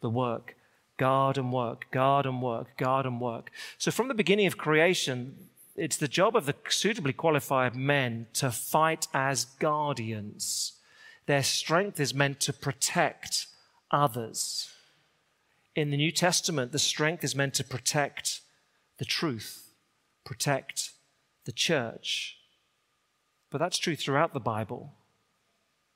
the 0.00 0.08
work. 0.08 0.56
Guard 0.96 1.36
and 1.36 1.52
work, 1.52 1.86
guard 1.90 2.24
and 2.24 2.40
work, 2.40 2.76
guard 2.76 3.04
and 3.04 3.20
work. 3.20 3.50
So 3.78 3.90
from 3.90 4.08
the 4.08 4.14
beginning 4.14 4.46
of 4.46 4.56
creation, 4.56 5.48
it's 5.74 5.96
the 5.96 6.08
job 6.08 6.36
of 6.36 6.46
the 6.46 6.54
suitably 6.68 7.12
qualified 7.12 7.74
men 7.74 8.26
to 8.34 8.50
fight 8.50 9.08
as 9.12 9.44
guardians. 9.44 10.74
Their 11.26 11.42
strength 11.42 11.98
is 11.98 12.14
meant 12.14 12.40
to 12.40 12.52
protect 12.52 13.46
others. 13.92 14.72
In 15.74 15.90
the 15.90 15.96
New 15.96 16.12
Testament, 16.12 16.72
the 16.72 16.78
strength 16.78 17.24
is 17.24 17.36
meant 17.36 17.54
to 17.54 17.64
protect 17.64 18.40
the 18.98 19.04
truth, 19.04 19.70
protect 20.24 20.90
the 21.44 21.52
church. 21.52 22.36
But 23.50 23.58
that's 23.58 23.78
true 23.78 23.96
throughout 23.96 24.32
the 24.32 24.40
Bible, 24.40 24.92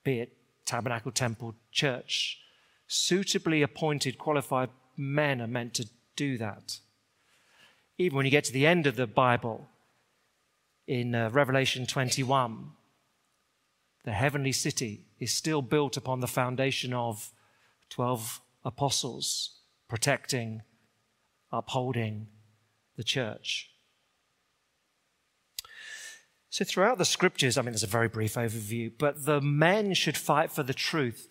be 0.04 0.20
it 0.20 0.36
tabernacle, 0.64 1.12
temple, 1.12 1.54
church. 1.70 2.38
Suitably 2.88 3.62
appointed, 3.62 4.18
qualified 4.18 4.70
men 4.96 5.40
are 5.40 5.46
meant 5.46 5.74
to 5.74 5.88
do 6.16 6.36
that. 6.38 6.78
Even 7.98 8.16
when 8.16 8.26
you 8.26 8.30
get 8.30 8.44
to 8.44 8.52
the 8.52 8.66
end 8.66 8.86
of 8.86 8.96
the 8.96 9.06
Bible, 9.06 9.68
in 10.86 11.14
uh, 11.14 11.30
Revelation 11.30 11.86
21, 11.86 12.70
the 14.04 14.12
heavenly 14.12 14.52
city 14.52 15.00
is 15.18 15.32
still 15.32 15.62
built 15.62 15.96
upon 15.96 16.20
the 16.20 16.26
foundation 16.26 16.92
of 16.92 17.30
12 17.90 18.40
apostles 18.64 19.60
protecting, 19.88 20.62
upholding 21.52 22.26
the 22.96 23.04
church. 23.04 23.70
So, 26.50 26.64
throughout 26.64 26.98
the 26.98 27.04
scriptures, 27.04 27.58
I 27.58 27.62
mean, 27.62 27.72
there's 27.72 27.82
a 27.82 27.86
very 27.86 28.08
brief 28.08 28.34
overview, 28.34 28.90
but 28.96 29.26
the 29.26 29.40
men 29.40 29.92
should 29.94 30.16
fight 30.16 30.50
for 30.50 30.62
the 30.62 30.72
truth. 30.72 31.28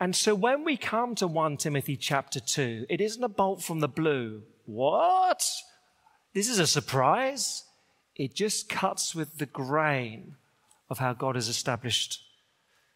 And 0.00 0.14
so, 0.14 0.34
when 0.34 0.62
we 0.62 0.76
come 0.76 1.14
to 1.16 1.26
1 1.26 1.56
Timothy 1.56 1.96
chapter 1.96 2.38
2, 2.38 2.86
it 2.88 3.00
isn't 3.00 3.24
a 3.24 3.28
bolt 3.28 3.62
from 3.62 3.80
the 3.80 3.88
blue. 3.88 4.42
What? 4.66 5.44
This 6.32 6.48
is 6.48 6.60
a 6.60 6.66
surprise? 6.66 7.64
It 8.14 8.34
just 8.34 8.68
cuts 8.68 9.14
with 9.14 9.38
the 9.38 9.46
grain 9.46 10.36
of 10.88 10.98
how 10.98 11.12
God 11.12 11.34
has 11.34 11.48
established 11.48 12.22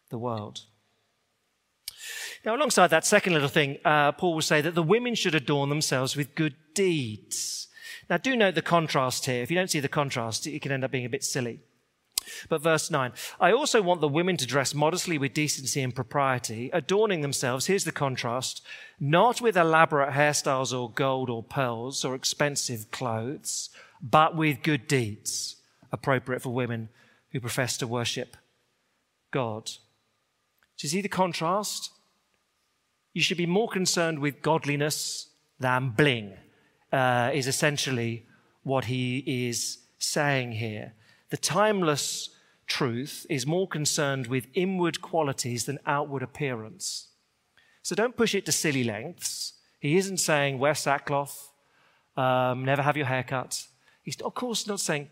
the 0.09 0.17
world. 0.17 0.61
Now, 2.45 2.55
alongside 2.55 2.87
that 2.87 3.05
second 3.05 3.33
little 3.33 3.49
thing, 3.49 3.77
uh, 3.85 4.11
Paul 4.11 4.33
will 4.35 4.41
say 4.41 4.59
that 4.61 4.75
the 4.75 4.83
women 4.83 5.15
should 5.15 5.35
adorn 5.35 5.69
themselves 5.69 6.15
with 6.15 6.35
good 6.35 6.55
deeds. 6.73 7.67
Now, 8.09 8.17
do 8.17 8.35
note 8.35 8.55
the 8.55 8.61
contrast 8.61 9.25
here. 9.25 9.41
If 9.41 9.49
you 9.49 9.57
don't 9.57 9.71
see 9.71 9.79
the 9.79 9.87
contrast, 9.87 10.45
it 10.45 10.61
can 10.61 10.71
end 10.71 10.83
up 10.83 10.91
being 10.91 11.05
a 11.05 11.09
bit 11.09 11.23
silly. 11.23 11.61
But 12.49 12.61
verse 12.61 12.89
9, 12.89 13.11
I 13.39 13.51
also 13.51 13.81
want 13.81 14.01
the 14.01 14.07
women 14.07 14.37
to 14.37 14.45
dress 14.45 14.73
modestly 14.73 15.17
with 15.17 15.33
decency 15.33 15.81
and 15.81 15.95
propriety, 15.95 16.69
adorning 16.73 17.21
themselves, 17.21 17.65
here's 17.65 17.83
the 17.83 17.91
contrast, 17.91 18.61
not 18.99 19.41
with 19.41 19.57
elaborate 19.57 20.13
hairstyles 20.13 20.77
or 20.77 20.91
gold 20.91 21.29
or 21.29 21.43
pearls 21.43 22.05
or 22.05 22.15
expensive 22.15 22.91
clothes, 22.91 23.69
but 24.01 24.35
with 24.35 24.63
good 24.63 24.87
deeds 24.87 25.57
appropriate 25.91 26.41
for 26.41 26.53
women 26.53 26.89
who 27.31 27.39
profess 27.39 27.77
to 27.77 27.87
worship 27.87 28.35
God. 29.31 29.65
Do 30.77 30.85
you 30.85 30.89
see 30.89 31.01
the 31.01 31.09
contrast? 31.09 31.91
You 33.13 33.21
should 33.21 33.37
be 33.37 33.45
more 33.45 33.69
concerned 33.69 34.19
with 34.19 34.41
godliness 34.41 35.27
than 35.59 35.89
bling, 35.91 36.33
uh, 36.91 37.31
is 37.33 37.47
essentially 37.47 38.25
what 38.63 38.85
he 38.85 39.23
is 39.47 39.79
saying 39.99 40.53
here. 40.53 40.93
The 41.29 41.37
timeless 41.37 42.29
truth 42.65 43.25
is 43.29 43.45
more 43.45 43.67
concerned 43.67 44.27
with 44.27 44.47
inward 44.53 45.01
qualities 45.01 45.65
than 45.65 45.79
outward 45.85 46.23
appearance. 46.23 47.07
So 47.83 47.95
don't 47.95 48.17
push 48.17 48.33
it 48.33 48.45
to 48.45 48.51
silly 48.51 48.83
lengths. 48.83 49.53
He 49.79 49.97
isn't 49.97 50.17
saying 50.17 50.59
wear 50.59 50.73
sackcloth, 50.73 51.51
um, 52.15 52.63
never 52.65 52.81
have 52.81 52.97
your 52.97 53.07
hair 53.07 53.23
cut. 53.23 53.67
He's, 54.01 54.19
of 54.21 54.33
course, 54.33 54.65
not 54.65 54.79
saying, 54.79 55.09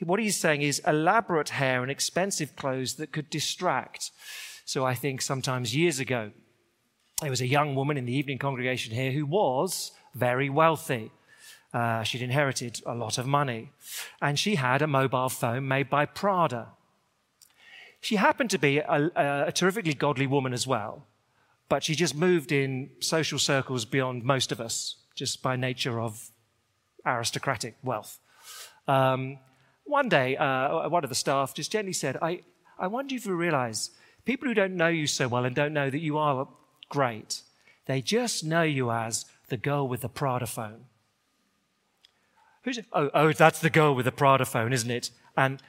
what 0.00 0.20
he's 0.20 0.36
saying 0.36 0.62
is 0.62 0.80
elaborate 0.86 1.50
hair 1.50 1.82
and 1.82 1.90
expensive 1.90 2.56
clothes 2.56 2.94
that 2.94 3.12
could 3.12 3.30
distract. 3.30 4.10
So 4.64 4.84
I 4.84 4.94
think 4.94 5.22
sometimes 5.22 5.76
years 5.76 5.98
ago, 5.98 6.32
there 7.20 7.30
was 7.30 7.40
a 7.40 7.46
young 7.46 7.74
woman 7.74 7.96
in 7.96 8.06
the 8.06 8.12
evening 8.12 8.38
congregation 8.38 8.92
here 8.92 9.12
who 9.12 9.24
was 9.24 9.92
very 10.14 10.50
wealthy. 10.50 11.10
Uh, 11.72 12.02
she'd 12.02 12.22
inherited 12.22 12.80
a 12.86 12.94
lot 12.94 13.18
of 13.18 13.26
money. 13.26 13.70
And 14.20 14.38
she 14.38 14.56
had 14.56 14.82
a 14.82 14.86
mobile 14.86 15.28
phone 15.28 15.66
made 15.68 15.90
by 15.90 16.06
Prada. 16.06 16.68
She 18.00 18.16
happened 18.16 18.50
to 18.50 18.58
be 18.58 18.78
a, 18.78 19.10
a, 19.16 19.44
a 19.46 19.52
terrifically 19.52 19.94
godly 19.94 20.26
woman 20.26 20.52
as 20.52 20.66
well, 20.66 21.06
but 21.68 21.82
she 21.82 21.94
just 21.94 22.14
moved 22.14 22.52
in 22.52 22.90
social 23.00 23.38
circles 23.38 23.84
beyond 23.84 24.24
most 24.24 24.52
of 24.52 24.60
us, 24.60 24.96
just 25.14 25.42
by 25.42 25.56
nature 25.56 26.00
of 26.00 26.30
aristocratic 27.06 27.76
wealth. 27.82 28.20
Um, 28.86 29.38
one 29.84 30.08
day, 30.08 30.36
uh, 30.36 30.88
one 30.88 31.04
of 31.04 31.08
the 31.08 31.16
staff 31.16 31.54
just 31.54 31.72
gently 31.72 31.92
said, 31.92 32.18
I, 32.20 32.42
I 32.78 32.88
wonder 32.88 33.14
if 33.14 33.24
you 33.24 33.34
realize 33.34 33.90
people 34.24 34.48
who 34.48 34.54
don't 34.54 34.76
know 34.76 34.88
you 34.88 35.06
so 35.06 35.28
well 35.28 35.44
and 35.44 35.54
don't 35.56 35.72
know 35.72 35.88
that 35.88 36.00
you 36.00 36.18
are 36.18 36.46
great, 36.94 37.42
they 37.86 38.00
just 38.00 38.44
know 38.44 38.62
you 38.62 38.90
as 38.90 39.26
the 39.48 39.56
girl 39.56 39.88
with 39.88 40.00
the 40.00 40.08
Prada 40.08 40.46
phone. 40.46 40.84
Who's? 42.62 42.78
Oh, 42.92 43.10
oh, 43.12 43.32
that's 43.32 43.58
the 43.58 43.68
girl 43.68 43.94
with 43.96 44.06
the 44.06 44.12
Prada 44.12 44.44
phone, 44.44 44.72
isn't 44.72 44.90
it? 44.90 45.10
And, 45.36 45.60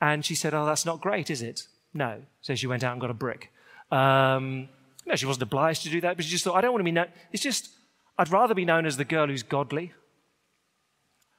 and 0.00 0.24
she 0.24 0.34
said, 0.34 0.52
Oh, 0.52 0.66
that's 0.66 0.84
not 0.84 1.00
great, 1.00 1.30
is 1.30 1.40
it? 1.40 1.68
No. 1.94 2.22
So 2.42 2.56
she 2.56 2.66
went 2.66 2.82
out 2.82 2.92
and 2.92 3.00
got 3.00 3.10
a 3.10 3.14
brick. 3.14 3.52
Um, 3.92 4.68
no, 5.06 5.14
she 5.14 5.24
wasn't 5.24 5.44
obliged 5.44 5.84
to 5.84 5.90
do 5.90 6.00
that, 6.00 6.16
but 6.16 6.24
she 6.24 6.32
just 6.32 6.44
thought, 6.44 6.56
I 6.56 6.60
don't 6.60 6.72
want 6.72 6.80
to 6.80 6.90
be 6.92 6.98
known. 6.98 7.06
It's 7.32 7.42
just, 7.42 7.70
I'd 8.18 8.32
rather 8.32 8.54
be 8.54 8.64
known 8.64 8.86
as 8.86 8.96
the 8.96 9.04
girl 9.04 9.28
who's 9.28 9.44
godly. 9.44 9.92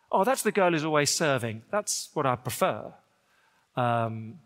Oh, 0.09 0.23
that's 0.23 0.43
the 0.43 0.51
girl 0.53 0.71
who's 0.71 0.85
always 0.85 1.09
serving. 1.09 1.63
That's 1.69 2.09
what 2.13 2.25
I 2.25 2.35
prefer. 2.37 2.93
Um, 3.75 4.39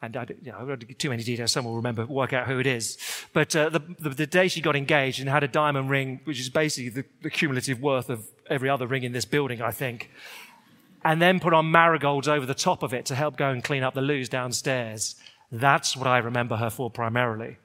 and 0.00 0.16
I, 0.16 0.24
don't 0.24 0.44
you 0.44 0.52
know, 0.52 0.58
I 0.58 0.62
won't 0.62 0.86
give 0.86 0.98
too 0.98 1.10
many 1.10 1.24
details. 1.24 1.52
Some 1.52 1.64
will 1.64 1.74
remember, 1.74 2.06
work 2.06 2.32
out 2.32 2.46
who 2.46 2.58
it 2.58 2.66
is. 2.66 2.98
But 3.32 3.54
uh, 3.56 3.68
the, 3.68 3.80
the, 3.98 4.10
the, 4.10 4.26
day 4.26 4.46
she 4.46 4.60
got 4.60 4.76
engaged 4.76 5.18
and 5.18 5.28
had 5.28 5.42
a 5.42 5.48
diamond 5.48 5.90
ring, 5.90 6.20
which 6.24 6.38
is 6.38 6.48
basically 6.48 6.90
the, 6.90 7.04
the, 7.22 7.30
cumulative 7.30 7.80
worth 7.80 8.08
of 8.08 8.26
every 8.48 8.70
other 8.70 8.86
ring 8.86 9.02
in 9.02 9.12
this 9.12 9.24
building, 9.24 9.60
I 9.60 9.72
think, 9.72 10.10
and 11.04 11.20
then 11.20 11.40
put 11.40 11.52
on 11.52 11.70
marigolds 11.70 12.28
over 12.28 12.46
the 12.46 12.54
top 12.54 12.82
of 12.82 12.94
it 12.94 13.06
to 13.06 13.14
help 13.14 13.36
go 13.36 13.50
and 13.50 13.62
clean 13.62 13.82
up 13.82 13.94
the 13.94 14.00
loos 14.00 14.28
downstairs. 14.28 15.16
That's 15.50 15.96
what 15.96 16.06
I 16.06 16.18
remember 16.18 16.56
her 16.56 16.70
for 16.70 16.90
primarily. 16.90 17.56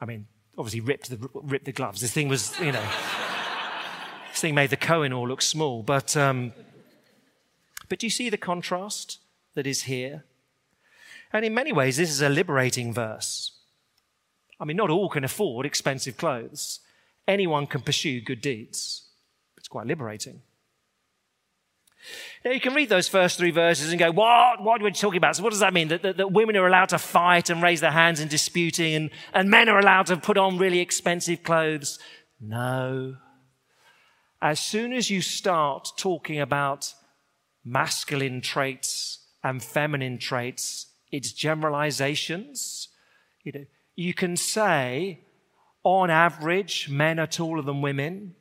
I 0.00 0.04
mean, 0.04 0.26
obviously 0.58 0.80
ripped 0.80 1.08
the, 1.08 1.30
ripped 1.32 1.64
the 1.64 1.72
gloves. 1.72 2.02
This 2.02 2.12
thing 2.12 2.28
was, 2.28 2.58
you 2.60 2.72
know, 2.72 2.88
this 4.30 4.40
thing 4.40 4.54
made 4.54 4.70
the 4.70 4.76
Koh-i-Noor 4.76 5.26
look 5.26 5.40
small. 5.40 5.82
But, 5.82 6.14
um, 6.14 6.52
but 7.88 7.98
do 7.98 8.06
you 8.06 8.10
see 8.10 8.28
the 8.28 8.36
contrast 8.36 9.18
that 9.54 9.66
is 9.66 9.84
here? 9.84 10.24
And 11.32 11.44
in 11.44 11.54
many 11.54 11.72
ways, 11.72 11.96
this 11.96 12.10
is 12.10 12.22
a 12.22 12.28
liberating 12.28 12.92
verse. 12.92 13.52
I 14.58 14.64
mean, 14.64 14.76
not 14.76 14.90
all 14.90 15.08
can 15.08 15.24
afford 15.24 15.64
expensive 15.64 16.16
clothes. 16.16 16.80
Anyone 17.26 17.66
can 17.66 17.80
pursue 17.80 18.20
good 18.20 18.40
deeds. 18.40 19.08
It's 19.56 19.68
quite 19.68 19.86
liberating. 19.86 20.42
Now, 22.44 22.52
you 22.52 22.60
can 22.60 22.74
read 22.74 22.88
those 22.88 23.08
first 23.08 23.38
three 23.38 23.50
verses 23.50 23.90
and 23.90 23.98
go, 23.98 24.10
What? 24.10 24.62
What 24.62 24.80
are 24.80 24.84
we 24.84 24.90
talking 24.90 25.18
about? 25.18 25.36
So, 25.36 25.42
what 25.42 25.50
does 25.50 25.60
that 25.60 25.74
mean? 25.74 25.88
That, 25.88 26.02
that, 26.02 26.16
that, 26.16 26.32
women 26.32 26.56
are 26.56 26.66
allowed 26.66 26.88
to 26.90 26.98
fight 26.98 27.50
and 27.50 27.62
raise 27.62 27.80
their 27.80 27.90
hands 27.90 28.20
in 28.20 28.28
disputing, 28.28 28.94
and, 28.94 29.10
and 29.34 29.50
men 29.50 29.68
are 29.68 29.78
allowed 29.78 30.06
to 30.06 30.16
put 30.16 30.38
on 30.38 30.58
really 30.58 30.80
expensive 30.80 31.42
clothes? 31.42 31.98
No. 32.40 33.16
As 34.40 34.58
soon 34.58 34.94
as 34.94 35.10
you 35.10 35.20
start 35.20 35.90
talking 35.98 36.40
about 36.40 36.94
masculine 37.62 38.40
traits 38.40 39.18
and 39.44 39.62
feminine 39.62 40.16
traits, 40.16 40.86
it's 41.12 41.32
generalizations. 41.32 42.88
You 43.44 43.52
know, 43.52 43.64
you 43.96 44.14
can 44.14 44.36
say, 44.36 45.20
on 45.82 46.10
average, 46.10 46.88
men 46.88 47.18
are 47.18 47.26
taller 47.26 47.62
than 47.62 47.82
women. 47.82 48.34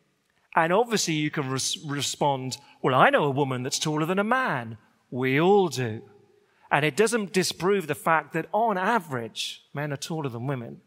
And 0.55 0.73
obviously, 0.73 1.13
you 1.13 1.31
can 1.31 1.49
res- 1.49 1.77
respond, 1.85 2.57
Well, 2.81 2.95
I 2.95 3.09
know 3.09 3.23
a 3.25 3.31
woman 3.31 3.63
that's 3.63 3.79
taller 3.79 4.05
than 4.05 4.19
a 4.19 4.23
man. 4.23 4.77
We 5.11 5.39
all 5.39 5.69
do. 5.69 6.01
And 6.71 6.85
it 6.85 6.95
doesn't 6.95 7.33
disprove 7.33 7.87
the 7.87 7.95
fact 7.95 8.33
that, 8.33 8.47
on 8.51 8.77
average, 8.77 9.63
men 9.73 9.91
are 9.91 9.97
taller 9.97 10.29
than 10.29 10.47
women. 10.47 10.81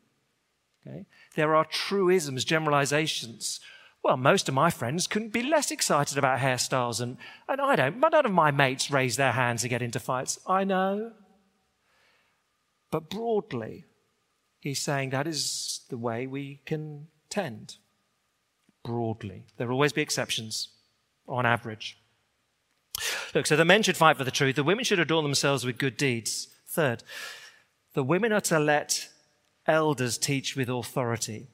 Okay? 0.87 1.07
There 1.35 1.55
are 1.55 1.65
truisms, 1.65 2.45
generalizations. 2.45 3.61
Well, 4.03 4.17
most 4.17 4.49
of 4.49 4.55
my 4.55 4.71
friends 4.71 5.07
couldn't 5.07 5.33
be 5.33 5.43
less 5.43 5.71
excited 5.71 6.19
about 6.19 6.41
hairstyles, 6.41 7.01
and, 7.01 7.17
and 7.49 7.61
I 7.61 7.77
don't. 7.77 8.01
But 8.01 8.13
none 8.13 8.27
of 8.27 8.33
my 8.33 8.51
mates 8.51 8.91
raise 8.91 9.17
their 9.17 9.33
hands 9.33 9.63
to 9.63 9.69
get 9.69 9.83
into 9.83 10.01
fights. 10.01 10.41
I 10.47 10.65
know. 10.65 11.13
But 12.93 13.09
broadly, 13.09 13.87
he's 14.61 14.81
saying 14.81 15.11
that 15.11 15.27
is 15.27 15.81
the 15.89 15.97
way 15.97 16.29
we 16.29 16.61
can 16.67 17.09
tend. 17.31 17.77
Broadly. 18.85 19.47
There 19.57 19.67
will 19.67 19.75
always 19.75 19.95
be 19.95 20.03
exceptions, 20.03 20.69
on 21.27 21.47
average. 21.47 21.99
Look, 23.35 23.47
so 23.47 23.57
the 23.57 23.65
men 23.65 23.83
should 23.83 23.97
fight 23.97 24.19
for 24.19 24.25
the 24.25 24.31
truth. 24.31 24.57
The 24.57 24.63
women 24.63 24.85
should 24.85 25.01
adorn 25.01 25.25
themselves 25.25 25.65
with 25.65 25.79
good 25.79 25.97
deeds. 25.97 26.49
Third, 26.69 27.03
the 27.95 28.05
women 28.05 28.31
are 28.31 28.43
to 28.43 28.59
let 28.59 29.09
elders 29.67 30.19
teach 30.19 30.55
with 30.55 30.69
authority. 30.69 31.49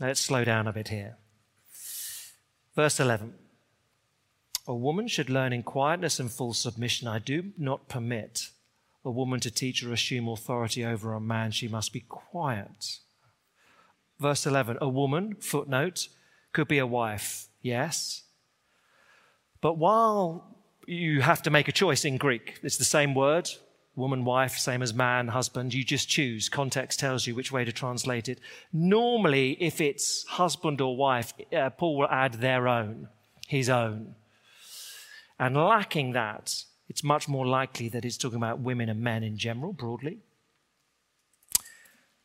let's 0.00 0.20
slow 0.20 0.44
down 0.44 0.66
a 0.66 0.72
bit 0.72 0.88
here. 0.88 1.18
Verse 2.74 2.98
11 2.98 3.34
A 4.66 4.74
woman 4.74 5.08
should 5.08 5.28
learn 5.28 5.52
in 5.52 5.62
quietness 5.62 6.18
and 6.18 6.30
full 6.30 6.54
submission. 6.54 7.06
I 7.06 7.18
do 7.18 7.52
not 7.58 7.88
permit 7.88 8.48
a 9.04 9.10
woman 9.10 9.40
to 9.40 9.50
teach 9.50 9.82
or 9.82 9.92
assume 9.92 10.28
authority 10.28 10.84
over 10.84 11.12
a 11.12 11.20
man, 11.20 11.50
she 11.50 11.68
must 11.68 11.92
be 11.92 12.00
quiet. 12.00 12.98
Verse 14.18 14.46
11 14.46 14.78
A 14.80 14.88
woman, 14.88 15.34
footnote, 15.40 16.08
could 16.52 16.68
be 16.68 16.78
a 16.78 16.86
wife, 16.86 17.48
yes. 17.60 18.22
But 19.60 19.78
while 19.78 20.56
you 20.86 21.20
have 21.22 21.42
to 21.42 21.50
make 21.50 21.68
a 21.68 21.72
choice 21.72 22.04
in 22.04 22.16
Greek, 22.16 22.60
it's 22.62 22.76
the 22.76 22.84
same 22.84 23.14
word, 23.14 23.48
woman, 23.96 24.24
wife, 24.24 24.56
same 24.58 24.82
as 24.82 24.94
man, 24.94 25.28
husband. 25.28 25.74
You 25.74 25.84
just 25.84 26.08
choose. 26.08 26.48
Context 26.48 26.98
tells 26.98 27.26
you 27.26 27.34
which 27.34 27.52
way 27.52 27.64
to 27.64 27.72
translate 27.72 28.28
it. 28.28 28.38
Normally, 28.72 29.56
if 29.60 29.80
it's 29.80 30.24
husband 30.24 30.80
or 30.80 30.96
wife, 30.96 31.34
uh, 31.52 31.70
Paul 31.70 31.98
will 31.98 32.08
add 32.08 32.34
their 32.34 32.68
own, 32.68 33.08
his 33.46 33.68
own. 33.68 34.14
And 35.38 35.56
lacking 35.56 36.12
that, 36.12 36.64
it's 36.92 37.02
much 37.02 37.26
more 37.26 37.46
likely 37.46 37.88
that 37.88 38.04
it's 38.04 38.18
talking 38.18 38.36
about 38.36 38.60
women 38.60 38.90
and 38.90 39.00
men 39.00 39.22
in 39.22 39.38
general, 39.38 39.72
broadly. 39.72 40.18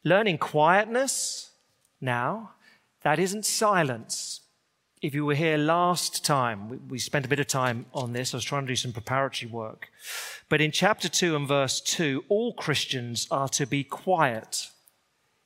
Learning 0.03 0.37
quietness 0.37 1.51
now, 2.01 2.51
that 3.01 3.17
isn't 3.17 3.45
silence. 3.45 4.41
If 5.01 5.15
you 5.15 5.25
were 5.25 5.35
here 5.35 5.57
last 5.57 6.25
time, 6.25 6.85
we, 6.89 6.99
spent 6.99 7.25
a 7.25 7.29
bit 7.29 7.39
of 7.39 7.47
time 7.47 7.85
on 7.93 8.11
this. 8.11 8.33
I 8.33 8.37
was 8.37 8.43
trying 8.43 8.63
to 8.63 8.67
do 8.67 8.75
some 8.75 8.91
preparatory 8.91 9.49
work. 9.49 9.87
But 10.49 10.59
in 10.59 10.71
chapter 10.71 11.07
2 11.07 11.37
and 11.37 11.47
verse 11.47 11.79
2, 11.79 12.25
all 12.27 12.53
Christians 12.53 13.25
are 13.31 13.47
to 13.47 13.65
be 13.65 13.85
quiet 13.85 14.67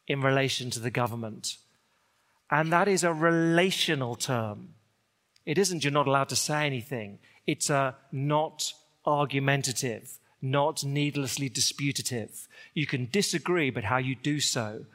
in 0.07 0.21
relation 0.21 0.71
to 0.71 0.79
the 0.79 0.89
government. 0.89 1.57
And 2.49 2.73
that 2.73 2.87
is 2.87 3.03
a 3.03 3.13
relational 3.13 4.15
term. 4.15 4.69
It 5.45 5.59
isn't 5.59 5.83
you're 5.83 5.93
not 5.93 6.07
allowed 6.07 6.29
to 6.29 6.35
say 6.35 6.65
anything. 6.65 7.19
It's 7.45 7.69
a 7.69 7.97
not 8.11 8.73
argumentative, 9.05 10.19
not 10.41 10.83
needlessly 10.83 11.49
disputative. 11.49 12.47
You 12.73 12.85
can 12.85 13.09
disagree, 13.11 13.69
but 13.69 13.85
how 13.85 13.97
you 13.97 14.15
do 14.15 14.39
so 14.39 14.85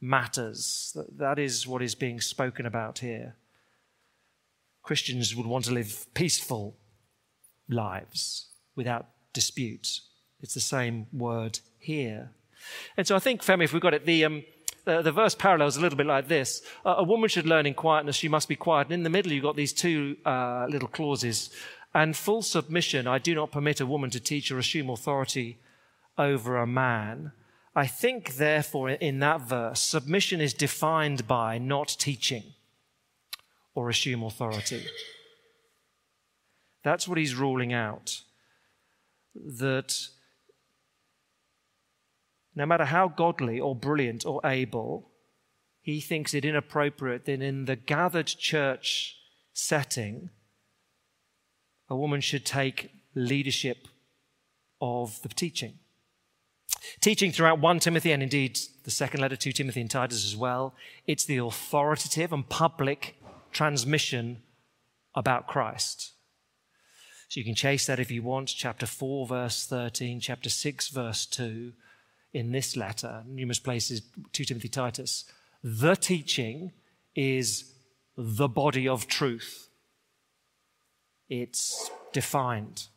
matters. 0.00 0.96
That 1.16 1.38
is 1.38 1.66
what 1.66 1.82
is 1.82 1.94
being 1.94 2.20
spoken 2.20 2.66
about 2.66 3.00
here. 3.00 3.36
Christians 4.82 5.34
would 5.34 5.46
want 5.46 5.64
to 5.64 5.72
live 5.72 6.06
peaceful 6.14 6.76
lives 7.68 8.46
without 8.76 9.06
dispute. 9.32 10.00
It's 10.40 10.54
the 10.54 10.60
same 10.60 11.06
word 11.12 11.58
here. 11.78 12.30
And 12.96 13.06
so 13.06 13.16
I 13.16 13.18
think, 13.18 13.42
Femi, 13.42 13.64
if 13.64 13.72
we've 13.72 13.82
got 13.82 13.94
it, 13.94 14.06
the, 14.06 14.24
um, 14.24 14.44
uh, 14.86 15.02
the 15.02 15.12
verse 15.12 15.34
parallels 15.34 15.76
a 15.76 15.80
little 15.80 15.96
bit 15.96 16.06
like 16.06 16.28
this. 16.28 16.62
Uh, 16.84 16.94
a 16.98 17.02
woman 17.02 17.28
should 17.28 17.46
learn 17.46 17.66
in 17.66 17.74
quietness, 17.74 18.16
she 18.16 18.28
must 18.28 18.48
be 18.48 18.56
quiet. 18.56 18.86
And 18.86 18.94
in 18.94 19.02
the 19.02 19.10
middle, 19.10 19.32
you've 19.32 19.42
got 19.42 19.56
these 19.56 19.72
two 19.72 20.16
uh, 20.24 20.66
little 20.68 20.88
clauses 20.88 21.50
and 21.96 22.14
full 22.14 22.42
submission. 22.42 23.06
I 23.06 23.18
do 23.18 23.34
not 23.34 23.50
permit 23.50 23.80
a 23.80 23.86
woman 23.86 24.10
to 24.10 24.20
teach 24.20 24.52
or 24.52 24.58
assume 24.58 24.90
authority 24.90 25.56
over 26.18 26.58
a 26.58 26.66
man. 26.66 27.32
I 27.74 27.86
think, 27.86 28.34
therefore, 28.34 28.90
in 28.90 29.18
that 29.20 29.40
verse, 29.40 29.80
submission 29.80 30.42
is 30.42 30.52
defined 30.52 31.26
by 31.26 31.56
not 31.56 31.96
teaching 31.98 32.52
or 33.74 33.88
assume 33.88 34.22
authority. 34.22 34.84
That's 36.84 37.08
what 37.08 37.16
he's 37.16 37.34
ruling 37.34 37.72
out. 37.72 38.20
That 39.34 39.94
no 42.54 42.66
matter 42.66 42.84
how 42.84 43.08
godly 43.08 43.58
or 43.58 43.74
brilliant 43.74 44.26
or 44.26 44.42
able, 44.44 45.08
he 45.80 46.02
thinks 46.02 46.34
it 46.34 46.44
inappropriate 46.44 47.24
that 47.24 47.40
in 47.40 47.64
the 47.64 47.76
gathered 47.76 48.26
church 48.26 49.16
setting, 49.54 50.28
a 51.88 51.96
woman 51.96 52.20
should 52.20 52.44
take 52.44 52.90
leadership 53.14 53.88
of 54.80 55.20
the 55.22 55.28
teaching. 55.28 55.78
Teaching 57.00 57.32
throughout 57.32 57.60
1 57.60 57.80
Timothy 57.80 58.12
and 58.12 58.22
indeed 58.22 58.58
the 58.84 58.90
second 58.90 59.20
letter 59.20 59.36
to 59.36 59.52
Timothy 59.52 59.80
and 59.80 59.90
Titus 59.90 60.24
as 60.24 60.36
well, 60.36 60.74
it's 61.06 61.24
the 61.24 61.38
authoritative 61.38 62.32
and 62.32 62.48
public 62.48 63.16
transmission 63.52 64.42
about 65.14 65.46
Christ. 65.46 66.12
So 67.28 67.40
you 67.40 67.44
can 67.44 67.54
chase 67.54 67.86
that 67.86 67.98
if 67.98 68.10
you 68.10 68.22
want, 68.22 68.48
chapter 68.48 68.86
4, 68.86 69.26
verse 69.26 69.66
13, 69.66 70.20
chapter 70.20 70.48
6, 70.48 70.88
verse 70.88 71.26
2, 71.26 71.72
in 72.32 72.52
this 72.52 72.76
letter, 72.76 73.24
numerous 73.26 73.58
places, 73.58 74.02
2 74.32 74.44
Timothy 74.44 74.68
Titus. 74.68 75.24
The 75.64 75.96
teaching 75.96 76.72
is 77.14 77.72
the 78.16 78.48
body 78.48 78.86
of 78.86 79.08
truth. 79.08 79.65
It's 81.28 81.90
defined. 82.12 82.88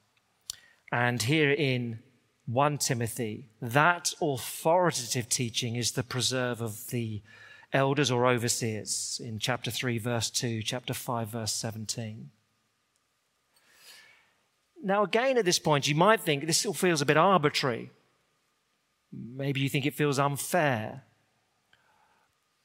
And 0.92 1.22
here 1.22 1.52
in 1.52 2.00
1 2.46 2.78
Timothy, 2.80 3.50
that 3.62 4.14
authoritative 4.22 5.30
teaching 5.30 5.76
is 5.76 5.92
the 5.92 6.04
preserve 6.04 6.62
of 6.62 6.88
the 6.88 7.22
elders 7.72 8.10
or 8.10 8.26
overseers 8.26 9.22
in 9.24 9.40
chapter 9.40 9.70
3, 9.70 9.98
verse 10.00 10.30
2, 10.30 10.64
chapter 10.64 10.94
5, 10.94 11.28
verse 11.28 11.54
17. 11.54 12.32
Now, 14.84 15.04
again, 15.04 15.38
at 15.38 15.46
this 15.46 15.60
point, 15.60 15.88
you 15.88 15.96
might 15.96 16.22
think 16.22 16.46
this 16.46 16.58
still 16.58 16.74
feels 16.74 17.02
a 17.02 17.06
bit 17.06 17.18
arbitrary. 17.18 17.92
Maybe 19.12 19.60
you 19.60 19.70
think 19.70 19.86
it 19.86 19.94
feels 19.94 20.18
unfair. 20.18 21.04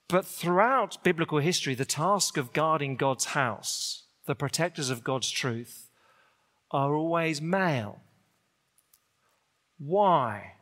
But 0.09 0.25
throughout 0.25 1.03
biblical 1.03 1.39
history, 1.39 1.75
the 1.75 1.85
task 1.85 2.37
of 2.37 2.53
guarding 2.53 2.97
God's 2.97 3.27
house, 3.27 4.04
the 4.27 4.35
protectors 4.35 4.91
of 4.91 5.05
God's 5.05 5.31
truth, 5.31 5.91
are 6.71 6.95
always 6.95 7.41
male. 7.41 8.01
Why? 9.79 10.55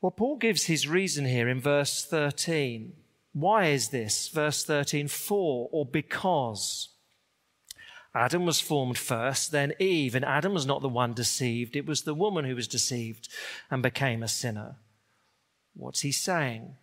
Well, 0.00 0.10
Paul 0.10 0.36
gives 0.36 0.64
his 0.64 0.86
reason 0.86 1.24
here 1.24 1.48
in 1.48 1.60
verse 1.60 2.04
13. 2.04 2.92
Why 3.32 3.66
is 3.66 3.88
this? 3.88 4.28
Verse 4.28 4.64
13, 4.64 5.08
for 5.08 5.68
or 5.72 5.86
because. 5.86 6.88
Adam 8.14 8.46
was 8.46 8.60
formed 8.60 8.98
first, 8.98 9.52
then 9.52 9.74
Eve, 9.78 10.14
and 10.14 10.24
Adam 10.24 10.54
was 10.54 10.66
not 10.66 10.82
the 10.82 10.88
one 10.88 11.12
deceived. 11.12 11.76
It 11.76 11.86
was 11.86 12.02
the 12.02 12.14
woman 12.14 12.44
who 12.44 12.56
was 12.56 12.66
deceived 12.66 13.28
and 13.70 13.82
became 13.82 14.22
a 14.22 14.28
sinner. 14.28 14.76
What's 15.74 16.00
he 16.00 16.10
saying? 16.10 16.76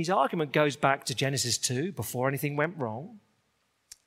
His 0.00 0.08
argument 0.08 0.52
goes 0.54 0.76
back 0.76 1.04
to 1.04 1.14
Genesis 1.14 1.58
2, 1.58 1.92
before 1.92 2.26
anything 2.26 2.56
went 2.56 2.78
wrong, 2.78 3.20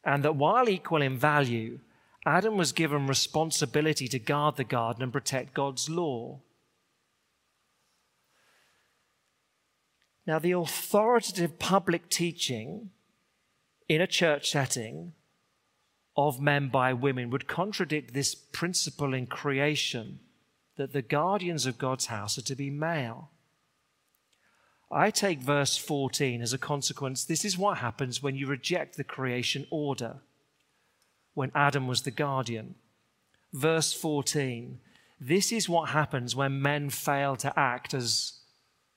and 0.04 0.24
that 0.24 0.36
while 0.36 0.68
equal 0.68 1.04
in 1.04 1.20
value, 1.20 1.82
Adam 2.26 2.58
was 2.58 2.72
given 2.72 3.06
responsibility 3.06 4.08
to 4.08 4.18
guard 4.18 4.56
the 4.56 4.64
garden 4.64 5.04
and 5.04 5.14
protect 5.14 5.54
God's 5.54 5.92
law. 5.92 6.40
Now, 10.26 10.40
the 10.40 10.54
authoritative 10.54 11.60
public 11.60 12.10
teaching 12.10 12.90
in 13.88 14.02
a 14.02 14.08
church 14.08 14.50
setting 14.50 15.14
of 16.18 16.42
men 16.42 16.70
by 16.70 16.94
women 16.94 17.30
would 17.30 17.48
contradict 17.48 18.16
this 18.16 18.34
principle 18.34 19.14
in 19.14 19.28
creation 19.28 20.22
that 20.76 20.92
the 20.92 21.04
guardians 21.04 21.68
of 21.68 21.78
God's 21.78 22.08
house 22.08 22.40
are 22.40 22.48
to 22.50 22.56
be 22.56 22.72
male. 22.72 23.30
I 24.94 25.12
take 25.12 25.40
verse 25.40 25.78
14 25.78 26.42
as 26.42 26.54
a 26.54 26.58
consequence. 26.58 27.26
This 27.26 27.44
is 27.44 27.58
what 27.58 27.80
happens 27.80 28.22
when 28.22 28.36
you 28.36 28.48
reject 28.48 28.96
the 28.96 29.04
creation 29.04 29.66
order 29.72 30.18
when 31.34 31.52
Adam 31.56 31.88
was 31.88 32.04
the 32.04 32.12
guardian. 32.12 32.76
Verse 33.52 33.92
14 33.94 34.80
this 35.26 35.54
is 35.54 35.70
what 35.70 35.90
happens 35.90 36.36
when 36.36 36.62
men 36.62 36.90
fail 36.90 37.38
to 37.38 37.58
act 37.58 37.94
as 37.94 38.42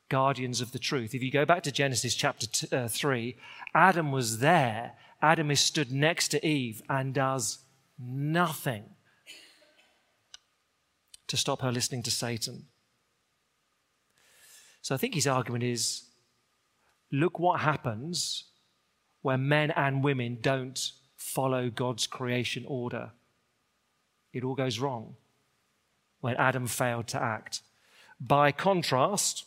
guardians 0.09 0.61
of 0.61 0.73
the 0.73 0.79
truth. 0.79 1.15
If 1.15 1.23
you 1.23 1.31
go 1.31 1.45
back 1.45 1.63
to 1.63 1.71
Genesis 1.71 2.17
chapter 2.17 2.49
t- 2.49 2.69
uh, 2.75 2.89
3, 2.89 3.37
Adam 3.75 4.11
was 4.11 4.41
there. 4.41 4.95
Adam 5.23 5.53
is 5.53 5.61
stood 5.61 5.93
next 5.93 6.29
to 6.29 6.45
Eve 6.45 6.83
and 6.89 7.15
does 7.15 7.59
nothing 7.97 8.87
to 11.29 11.37
stop 11.37 11.63
her 11.63 11.71
listening 11.71 12.03
to 12.03 12.11
Satan. 12.11 12.67
So 14.87 14.95
I 14.95 14.99
think 14.99 15.15
his 15.15 15.27
argument 15.27 15.65
is 15.65 16.05
look 17.11 17.41
what 17.41 17.59
happens 17.59 18.45
when 19.21 19.49
men 19.49 19.73
and 19.73 20.05
women 20.05 20.39
don't 20.41 20.93
follow 21.17 21.71
God's 21.71 22.07
creation 22.07 22.65
order. 22.69 23.11
It 24.33 24.45
all 24.45 24.55
goes 24.55 24.79
wrong 24.79 25.17
when 26.21 26.37
Adam 26.37 26.69
failed 26.69 27.09
to 27.09 27.21
act. 27.21 27.63
By 28.21 28.53
contrast, 28.53 29.47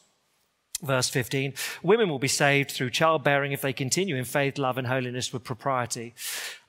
verse 0.84 1.08
15, 1.08 1.54
women 1.84 2.10
will 2.10 2.20
be 2.20 2.28
saved 2.28 2.72
through 2.72 2.90
childbearing 2.90 3.54
if 3.54 3.62
they 3.62 3.72
continue 3.72 4.18
in 4.18 4.26
faith, 4.26 4.58
love, 4.58 4.78
and 4.78 4.88
holiness 4.88 5.32
with 5.32 5.46
propriety. 5.46 6.16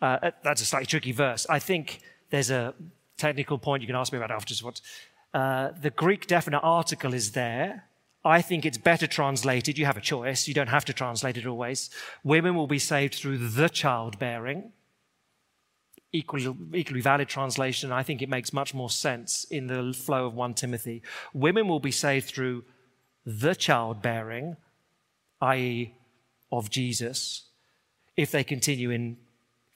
Uh, 0.00 0.30
that's 0.44 0.62
a 0.62 0.64
slightly 0.64 0.86
tricky 0.86 1.10
verse. 1.10 1.44
I 1.50 1.58
think 1.58 2.02
there's 2.30 2.52
a 2.52 2.74
technical 3.18 3.58
point 3.58 3.82
you 3.82 3.88
can 3.88 3.96
ask 3.96 4.12
me 4.12 4.18
about 4.18 4.30
afterwards. 4.30 4.80
Uh, 5.34 5.70
the 5.72 5.90
Greek 5.90 6.28
definite 6.28 6.60
article 6.60 7.14
is 7.14 7.32
there. 7.32 7.89
I 8.24 8.42
think 8.42 8.66
it's 8.66 8.78
better 8.78 9.06
translated. 9.06 9.78
You 9.78 9.86
have 9.86 9.96
a 9.96 10.00
choice. 10.00 10.46
You 10.46 10.54
don't 10.54 10.68
have 10.68 10.84
to 10.86 10.92
translate 10.92 11.36
it 11.36 11.46
always. 11.46 11.88
Women 12.22 12.54
will 12.54 12.66
be 12.66 12.78
saved 12.78 13.14
through 13.14 13.38
the 13.38 13.68
childbearing 13.68 14.72
equally, 16.12 16.54
equally 16.74 17.00
valid 17.00 17.28
translation. 17.28 17.92
I 17.92 18.02
think 18.02 18.20
it 18.20 18.28
makes 18.28 18.52
much 18.52 18.74
more 18.74 18.90
sense 18.90 19.44
in 19.44 19.68
the 19.68 19.94
flow 19.94 20.26
of 20.26 20.34
1 20.34 20.54
Timothy. 20.54 21.02
Women 21.32 21.68
will 21.68 21.80
be 21.80 21.92
saved 21.92 22.26
through 22.26 22.64
the 23.24 23.54
childbearing, 23.54 24.56
i.e., 25.40 25.94
of 26.52 26.68
Jesus, 26.68 27.44
if 28.16 28.32
they 28.32 28.42
continue 28.42 28.90
in 28.90 29.16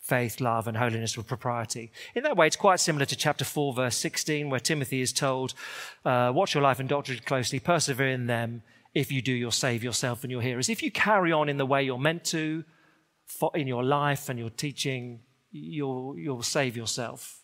faith, 0.04 0.38
love, 0.38 0.68
and 0.68 0.76
holiness 0.76 1.16
with 1.16 1.26
propriety. 1.26 1.90
In 2.14 2.24
that 2.24 2.36
way, 2.36 2.46
it's 2.46 2.56
quite 2.56 2.78
similar 2.78 3.06
to 3.06 3.16
chapter 3.16 3.44
4, 3.44 3.72
verse 3.72 3.96
16, 3.96 4.50
where 4.50 4.60
Timothy 4.60 5.00
is 5.00 5.14
told, 5.14 5.54
uh, 6.04 6.30
Watch 6.34 6.54
your 6.54 6.62
life 6.62 6.78
and 6.78 6.88
doctrine 6.88 7.20
closely, 7.24 7.58
persevere 7.58 8.08
in 8.08 8.26
them. 8.26 8.62
If 8.94 9.10
you 9.10 9.22
do, 9.22 9.32
you'll 9.32 9.50
save 9.50 9.82
yourself 9.82 10.22
and 10.22 10.30
your 10.30 10.42
hearers. 10.42 10.68
If 10.68 10.82
you 10.82 10.90
carry 10.90 11.32
on 11.32 11.48
in 11.48 11.56
the 11.56 11.64
way 11.64 11.82
you're 11.82 11.98
meant 11.98 12.22
to, 12.26 12.64
in 13.54 13.66
your 13.66 13.82
life 13.82 14.28
and 14.28 14.38
your 14.38 14.50
teaching, 14.50 15.20
you'll, 15.50 16.18
you'll 16.18 16.42
save 16.42 16.76
yourself. 16.76 17.40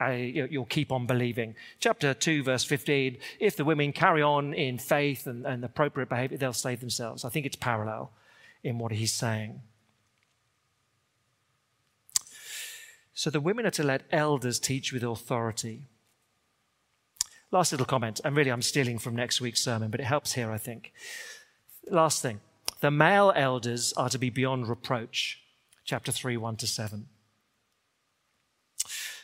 Uh, 0.00 0.10
you'll 0.10 0.64
keep 0.64 0.90
on 0.90 1.06
believing. 1.06 1.54
Chapter 1.78 2.12
2, 2.14 2.42
verse 2.42 2.64
15 2.64 3.18
if 3.38 3.56
the 3.56 3.64
women 3.64 3.92
carry 3.92 4.22
on 4.22 4.52
in 4.54 4.76
faith 4.76 5.28
and, 5.28 5.46
and 5.46 5.64
appropriate 5.64 6.08
behavior, 6.08 6.36
they'll 6.36 6.52
save 6.52 6.80
themselves. 6.80 7.24
I 7.24 7.28
think 7.28 7.46
it's 7.46 7.54
parallel 7.54 8.10
in 8.64 8.78
what 8.78 8.90
he's 8.90 9.12
saying. 9.12 9.60
So 13.14 13.30
the 13.30 13.40
women 13.40 13.66
are 13.66 13.70
to 13.72 13.82
let 13.82 14.04
elders 14.10 14.58
teach 14.58 14.92
with 14.92 15.02
authority. 15.02 15.88
Last 17.50 17.72
little 17.72 17.86
comment, 17.86 18.20
and 18.24 18.34
really 18.34 18.50
I'm 18.50 18.62
stealing 18.62 18.98
from 18.98 19.14
next 19.14 19.40
week's 19.40 19.62
sermon, 19.62 19.90
but 19.90 20.00
it 20.00 20.06
helps 20.06 20.32
here, 20.32 20.50
I 20.50 20.58
think. 20.58 20.92
Last 21.90 22.22
thing 22.22 22.40
the 22.80 22.90
male 22.90 23.32
elders 23.36 23.92
are 23.92 24.08
to 24.08 24.18
be 24.18 24.30
beyond 24.30 24.68
reproach. 24.68 25.40
Chapter 25.84 26.10
3, 26.12 26.36
1 26.36 26.56
to 26.56 26.66
7. 26.66 27.08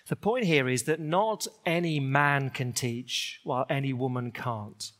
The 0.08 0.16
point 0.16 0.44
here 0.44 0.68
is 0.68 0.84
that 0.84 1.00
not 1.00 1.46
any 1.64 2.00
man 2.00 2.50
can 2.50 2.72
teach 2.72 3.40
while 3.44 3.64
any 3.70 3.92
woman 3.92 4.32
can't. 4.32 4.92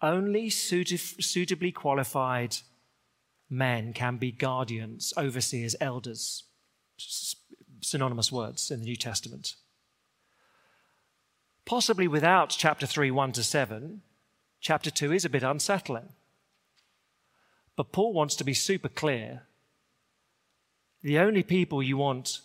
Only 0.00 0.50
suitably 0.50 1.72
qualified 1.72 2.56
men 3.48 3.92
can 3.92 4.16
be 4.16 4.32
guardians, 4.32 5.12
overseers, 5.16 5.76
elders. 5.80 6.44
Synonymous 7.82 8.32
words 8.32 8.70
in 8.70 8.80
the 8.80 8.86
New 8.86 8.96
Testament. 8.96 9.56
Possibly 11.64 12.08
without 12.08 12.50
chapter 12.50 12.86
3, 12.86 13.10
1 13.10 13.32
to 13.32 13.42
7, 13.42 14.02
chapter 14.60 14.90
2 14.90 15.12
is 15.12 15.24
a 15.24 15.30
bit 15.30 15.42
unsettling. 15.42 16.08
But 17.76 17.92
Paul 17.92 18.12
wants 18.12 18.36
to 18.36 18.44
be 18.44 18.54
super 18.54 18.88
clear. 18.88 19.42
The 21.02 21.18
only 21.18 21.42
people 21.42 21.82
you 21.82 21.96
want 21.96 22.40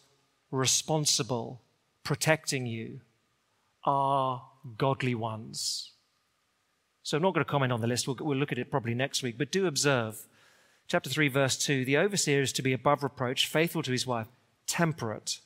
responsible, 0.51 1.61
protecting 2.03 2.65
you 2.65 3.01
are 3.83 4.43
godly 4.77 5.15
ones. 5.15 5.91
So 7.03 7.15
I'm 7.15 7.23
not 7.23 7.33
going 7.33 7.45
to 7.45 7.49
comment 7.49 7.71
on 7.71 7.81
the 7.81 7.87
list. 7.87 8.07
We'll, 8.07 8.17
we'll 8.19 8.37
look 8.37 8.51
at 8.51 8.57
it 8.57 8.71
probably 8.71 8.93
next 8.93 9.23
week. 9.23 9.37
But 9.37 9.51
do 9.51 9.67
observe, 9.67 10.27
chapter 10.87 11.09
3, 11.09 11.27
verse 11.27 11.57
2 11.57 11.85
the 11.85 11.97
overseer 11.97 12.41
is 12.41 12.51
to 12.53 12.61
be 12.61 12.73
above 12.73 13.03
reproach, 13.03 13.47
faithful 13.47 13.83
to 13.83 13.91
his 13.91 14.07
wife, 14.07 14.27
temperate, 14.67 15.39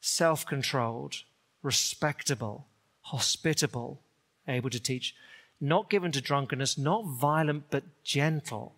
self 0.00 0.46
controlled, 0.46 1.22
respectable, 1.62 2.66
hospitable, 3.02 4.00
able 4.48 4.70
to 4.70 4.80
teach, 4.80 5.14
not 5.60 5.90
given 5.90 6.12
to 6.12 6.20
drunkenness, 6.20 6.78
not 6.78 7.04
violent, 7.06 7.64
but 7.70 7.84
gentle, 8.02 8.74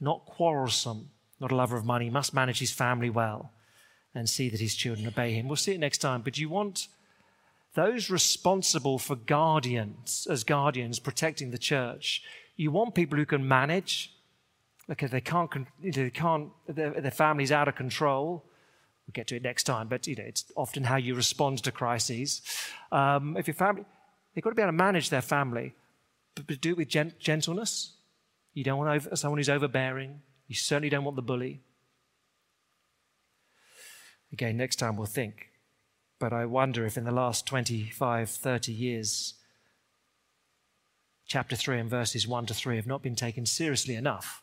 not 0.00 0.24
quarrelsome, 0.26 1.10
not 1.40 1.52
a 1.52 1.56
lover 1.56 1.76
of 1.76 1.84
money, 1.84 2.10
must 2.10 2.34
manage 2.34 2.58
his 2.58 2.72
family 2.72 3.10
well 3.10 3.52
and 4.14 4.28
see 4.28 4.48
that 4.48 4.60
his 4.60 4.74
children 4.74 5.06
obey 5.06 5.32
him. 5.32 5.46
We'll 5.46 5.56
see 5.56 5.74
it 5.74 5.80
next 5.80 5.98
time. 5.98 6.22
But 6.22 6.38
you 6.38 6.48
want 6.48 6.88
those 7.74 8.10
responsible 8.10 8.98
for 8.98 9.14
guardians, 9.14 10.26
as 10.28 10.42
guardians 10.42 10.98
protecting 10.98 11.50
the 11.50 11.58
church, 11.58 12.22
you 12.56 12.70
want 12.70 12.94
people 12.94 13.16
who 13.18 13.26
can 13.26 13.46
manage. 13.46 14.12
Okay, 14.90 15.06
they 15.06 15.20
can't, 15.20 15.50
they 15.80 16.10
can't, 16.10 16.50
their, 16.66 17.00
their 17.00 17.10
family's 17.10 17.52
out 17.52 17.68
of 17.68 17.76
control. 17.76 18.44
We'll 19.08 19.14
get 19.14 19.26
to 19.28 19.36
it 19.36 19.42
next 19.42 19.64
time, 19.64 19.88
but 19.88 20.06
you 20.06 20.16
know, 20.16 20.24
it's 20.24 20.44
often 20.54 20.84
how 20.84 20.96
you 20.96 21.14
respond 21.14 21.64
to 21.64 21.72
crises. 21.72 22.42
Um, 22.92 23.38
if 23.38 23.46
your 23.46 23.54
family, 23.54 23.86
they've 24.34 24.44
got 24.44 24.50
to 24.50 24.54
be 24.54 24.60
able 24.60 24.72
to 24.72 24.76
manage 24.76 25.08
their 25.08 25.22
family, 25.22 25.74
but, 26.34 26.46
but 26.46 26.60
do 26.60 26.72
it 26.72 26.76
with 26.76 26.88
gent- 26.88 27.18
gentleness. 27.18 27.94
You 28.52 28.64
don't 28.64 28.76
want 28.76 28.90
over, 28.90 29.16
someone 29.16 29.38
who's 29.38 29.48
overbearing. 29.48 30.20
You 30.46 30.56
certainly 30.56 30.90
don't 30.90 31.04
want 31.04 31.16
the 31.16 31.22
bully. 31.22 31.62
Again, 34.30 34.58
next 34.58 34.76
time 34.76 34.98
we'll 34.98 35.06
think. 35.06 35.52
But 36.18 36.34
I 36.34 36.44
wonder 36.44 36.84
if 36.84 36.98
in 36.98 37.04
the 37.04 37.10
last 37.10 37.46
25, 37.46 38.28
30 38.28 38.72
years, 38.72 39.34
chapter 41.26 41.56
3 41.56 41.78
and 41.78 41.88
verses 41.88 42.28
1 42.28 42.44
to 42.44 42.52
3 42.52 42.76
have 42.76 42.86
not 42.86 43.02
been 43.02 43.16
taken 43.16 43.46
seriously 43.46 43.94
enough 43.94 44.42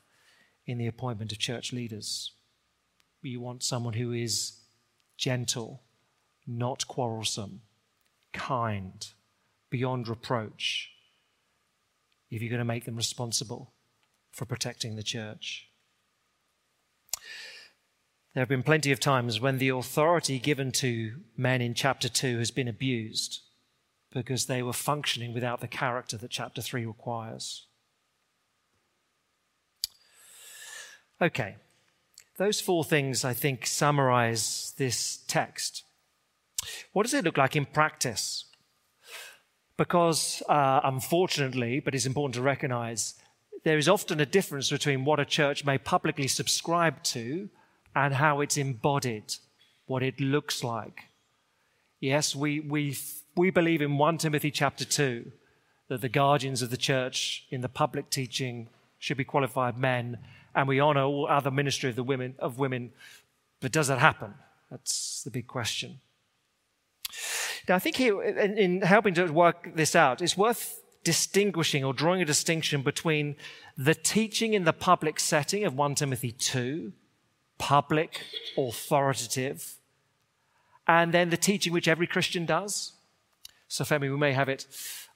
in 0.65 0.79
the 0.79 0.87
appointment 0.87 1.31
of 1.31 1.37
church 1.37 1.71
leaders. 1.71 2.31
You 3.25 3.39
want 3.39 3.63
someone 3.63 3.93
who 3.93 4.11
is 4.11 4.59
gentle, 5.17 5.81
not 6.45 6.87
quarrelsome, 6.87 7.61
kind, 8.33 9.07
beyond 9.71 10.07
reproach, 10.07 10.91
if 12.29 12.41
you're 12.41 12.49
going 12.49 12.59
to 12.59 12.65
make 12.65 12.85
them 12.85 12.95
responsible 12.95 13.73
for 14.31 14.45
protecting 14.45 14.95
the 14.95 15.03
church. 15.03 15.69
There 18.33 18.41
have 18.41 18.49
been 18.49 18.63
plenty 18.63 18.91
of 18.91 18.99
times 18.99 19.39
when 19.39 19.57
the 19.57 19.69
authority 19.69 20.37
given 20.37 20.71
to 20.73 21.21
men 21.35 21.61
in 21.61 21.73
chapter 21.73 22.09
2 22.09 22.37
has 22.37 22.51
been 22.51 22.67
abused 22.67 23.39
because 24.11 24.45
they 24.45 24.61
were 24.61 24.73
functioning 24.73 25.33
without 25.33 25.61
the 25.61 25.67
character 25.67 26.17
that 26.17 26.31
chapter 26.31 26.61
3 26.61 26.85
requires. 26.85 27.65
Okay, 31.21 31.55
those 32.37 32.59
four 32.59 32.83
things 32.83 33.23
I 33.23 33.33
think 33.33 33.65
summarize 33.65 34.73
this 34.77 35.17
text. 35.27 35.83
What 36.93 37.03
does 37.03 37.13
it 37.13 37.23
look 37.23 37.37
like 37.37 37.55
in 37.55 37.65
practice? 37.65 38.45
Because, 39.77 40.41
uh, 40.47 40.81
unfortunately, 40.83 41.79
but 41.79 41.95
it's 41.95 42.05
important 42.05 42.35
to 42.35 42.41
recognize, 42.41 43.15
there 43.63 43.77
is 43.77 43.89
often 43.89 44.19
a 44.19 44.25
difference 44.25 44.69
between 44.69 45.05
what 45.05 45.19
a 45.19 45.25
church 45.25 45.65
may 45.65 45.77
publicly 45.77 46.27
subscribe 46.27 47.03
to 47.03 47.49
and 47.95 48.13
how 48.13 48.41
it's 48.41 48.57
embodied, 48.57 49.35
what 49.85 50.03
it 50.03 50.19
looks 50.19 50.63
like. 50.63 51.05
Yes, 51.99 52.35
we, 52.35 52.59
we, 52.59 52.97
we 53.35 53.49
believe 53.49 53.81
in 53.81 53.97
1 53.97 54.17
Timothy 54.17 54.51
chapter 54.51 54.85
2 54.85 55.31
that 55.87 56.01
the 56.01 56.09
guardians 56.09 56.61
of 56.61 56.69
the 56.69 56.77
church 56.77 57.45
in 57.49 57.61
the 57.61 57.69
public 57.69 58.09
teaching 58.09 58.69
should 59.05 59.17
be 59.17 59.23
qualified 59.23 59.77
men, 59.77 60.17
and 60.55 60.67
we 60.67 60.79
honor 60.79 61.03
all 61.03 61.27
other 61.27 61.51
ministry 61.51 61.91
of 61.91 61.95
the 61.95 62.03
women 62.03 62.33
of 62.39 62.57
women. 62.57 62.91
But 63.61 63.71
does 63.71 63.87
that 63.87 63.99
happen? 63.99 64.33
That's 64.71 65.21
the 65.21 65.29
big 65.29 65.45
question. 65.45 65.99
Now, 67.69 67.75
I 67.75 67.79
think 67.79 67.97
here, 67.97 68.19
in, 68.23 68.57
in 68.57 68.81
helping 68.81 69.13
to 69.13 69.27
work 69.27 69.75
this 69.75 69.95
out, 69.95 70.23
it's 70.23 70.35
worth 70.35 70.81
distinguishing 71.03 71.83
or 71.83 71.93
drawing 71.93 72.23
a 72.23 72.25
distinction 72.25 72.81
between 72.81 73.35
the 73.77 73.93
teaching 73.93 74.55
in 74.55 74.63
the 74.63 74.73
public 74.73 75.19
setting 75.19 75.63
of 75.65 75.75
1 75.75 75.93
Timothy 75.95 76.31
2 76.31 76.91
public, 77.59 78.21
authoritative, 78.57 79.75
and 80.87 81.13
then 81.13 81.29
the 81.29 81.37
teaching 81.37 81.71
which 81.71 81.87
every 81.87 82.07
Christian 82.07 82.45
does. 82.45 82.93
So, 83.67 83.83
Femi, 83.83 84.09
we 84.09 84.17
may 84.17 84.33
have 84.33 84.49
it. 84.49 84.65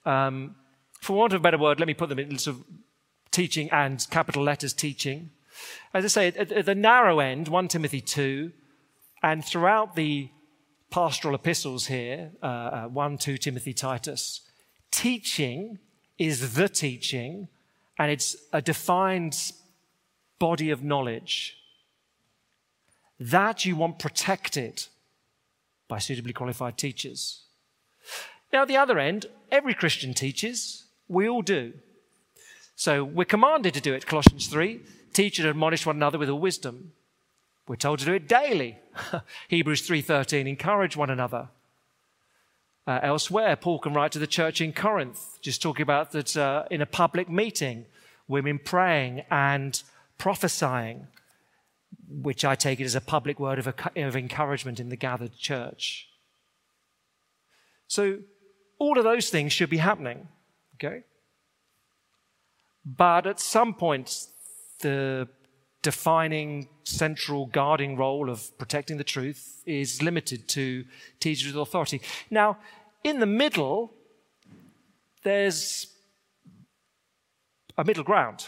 Um, 0.06 0.54
for 1.00 1.16
want 1.16 1.32
of 1.32 1.40
a 1.40 1.42
better 1.42 1.58
word, 1.58 1.80
let 1.80 1.86
me 1.86 1.94
put 1.94 2.08
them 2.08 2.20
in 2.20 2.38
sort 2.38 2.56
of 2.56 2.64
teaching 3.30 3.70
and 3.70 4.06
capital 4.10 4.42
letters 4.42 4.72
teaching. 4.72 5.30
As 5.94 6.04
I 6.04 6.08
say, 6.08 6.26
at, 6.28 6.66
the 6.66 6.74
narrow 6.74 7.20
end, 7.20 7.48
1 7.48 7.68
Timothy 7.68 8.00
2, 8.00 8.52
and 9.22 9.44
throughout 9.44 9.96
the 9.96 10.30
pastoral 10.90 11.34
epistles 11.34 11.86
here, 11.86 12.32
uh, 12.42 12.46
uh, 12.46 12.88
1, 12.88 13.18
2 13.18 13.38
Timothy, 13.38 13.72
Titus, 13.72 14.40
teaching 14.90 15.78
is 16.18 16.54
the 16.54 16.68
teaching, 16.68 17.48
and 17.98 18.10
it's 18.10 18.36
a 18.52 18.60
defined 18.60 19.52
body 20.38 20.70
of 20.70 20.82
knowledge 20.82 21.56
that 23.18 23.64
you 23.64 23.76
want 23.76 23.98
protected 23.98 24.86
by 25.86 25.98
suitably 25.98 26.32
qualified 26.32 26.78
teachers. 26.78 27.44
Now, 28.52 28.62
at 28.62 28.68
the 28.68 28.78
other 28.78 28.98
end, 28.98 29.26
every 29.50 29.74
Christian 29.74 30.14
teaches. 30.14 30.86
We 31.08 31.28
all 31.28 31.42
do. 31.42 31.74
So 32.80 33.04
we're 33.04 33.26
commanded 33.26 33.74
to 33.74 33.80
do 33.82 33.92
it, 33.92 34.06
Colossians 34.06 34.46
3. 34.46 34.80
Teach 35.12 35.38
and 35.38 35.46
admonish 35.46 35.84
one 35.84 35.96
another 35.96 36.16
with 36.16 36.30
all 36.30 36.38
wisdom. 36.38 36.92
We're 37.68 37.76
told 37.76 37.98
to 37.98 38.06
do 38.06 38.14
it 38.14 38.26
daily. 38.26 38.78
Hebrews 39.48 39.86
3.13, 39.86 40.48
encourage 40.48 40.96
one 40.96 41.10
another. 41.10 41.50
Uh, 42.86 43.00
elsewhere, 43.02 43.54
Paul 43.56 43.80
can 43.80 43.92
write 43.92 44.12
to 44.12 44.18
the 44.18 44.26
church 44.26 44.62
in 44.62 44.72
Corinth, 44.72 45.38
just 45.42 45.60
talking 45.60 45.82
about 45.82 46.12
that 46.12 46.34
uh, 46.38 46.64
in 46.70 46.80
a 46.80 46.86
public 46.86 47.28
meeting, 47.28 47.84
women 48.28 48.58
praying 48.58 49.24
and 49.30 49.82
prophesying 50.16 51.06
which 52.08 52.46
I 52.46 52.54
take 52.54 52.80
it 52.80 52.84
as 52.84 52.94
a 52.94 53.02
public 53.02 53.38
word 53.38 53.58
of, 53.58 53.66
of 53.94 54.16
encouragement 54.16 54.80
in 54.80 54.88
the 54.88 54.96
gathered 54.96 55.36
church. 55.36 56.08
So, 57.88 58.20
all 58.78 58.96
of 58.96 59.04
those 59.04 59.28
things 59.28 59.52
should 59.52 59.68
be 59.68 59.76
happening, 59.76 60.28
okay? 60.76 61.02
But 62.84 63.26
at 63.26 63.40
some 63.40 63.74
point, 63.74 64.26
the 64.80 65.28
defining 65.82 66.68
central 66.84 67.46
guarding 67.46 67.96
role 67.96 68.28
of 68.28 68.56
protecting 68.58 68.96
the 68.96 69.04
truth 69.04 69.62
is 69.66 70.02
limited 70.02 70.48
to 70.48 70.84
teachers 71.20 71.52
with 71.52 71.60
authority. 71.60 72.00
Now, 72.30 72.58
in 73.02 73.20
the 73.20 73.26
middle, 73.26 73.94
there's 75.22 75.86
a 77.78 77.84
middle 77.84 78.04
ground. 78.04 78.46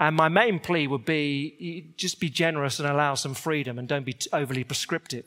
And 0.00 0.14
my 0.14 0.28
main 0.28 0.60
plea 0.60 0.86
would 0.86 1.04
be 1.04 1.94
just 1.96 2.20
be 2.20 2.28
generous 2.28 2.78
and 2.78 2.88
allow 2.88 3.14
some 3.14 3.34
freedom 3.34 3.78
and 3.78 3.88
don't 3.88 4.06
be 4.06 4.16
overly 4.32 4.62
prescriptive 4.62 5.26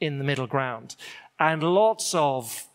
in 0.00 0.18
the 0.18 0.24
middle 0.24 0.46
ground. 0.46 0.94
And 1.40 1.62
lots 1.62 2.14
of 2.14 2.66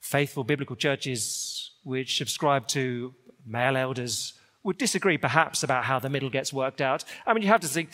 faithful 0.00 0.44
biblical 0.44 0.76
churches 0.76 1.72
which 1.82 2.16
subscribe 2.16 2.68
to 2.68 3.14
male 3.46 3.76
elders 3.76 4.34
would 4.62 4.78
disagree 4.78 5.18
perhaps 5.18 5.62
about 5.62 5.84
how 5.84 5.98
the 5.98 6.08
middle 6.08 6.30
gets 6.30 6.52
worked 6.52 6.80
out. 6.80 7.04
I 7.26 7.34
mean, 7.34 7.42
you 7.42 7.48
have 7.48 7.60
to 7.60 7.68
think, 7.68 7.90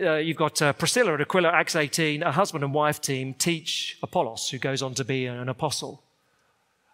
uh, 0.00 0.14
you've 0.14 0.36
got 0.36 0.60
uh, 0.60 0.72
Priscilla 0.72 1.12
and 1.12 1.22
Aquila, 1.22 1.50
Acts 1.50 1.76
18, 1.76 2.22
a 2.22 2.32
husband 2.32 2.64
and 2.64 2.74
wife 2.74 3.00
team 3.00 3.34
teach 3.34 3.98
Apollos, 4.02 4.48
who 4.50 4.58
goes 4.58 4.82
on 4.82 4.94
to 4.94 5.04
be 5.04 5.26
an 5.26 5.48
apostle. 5.48 6.02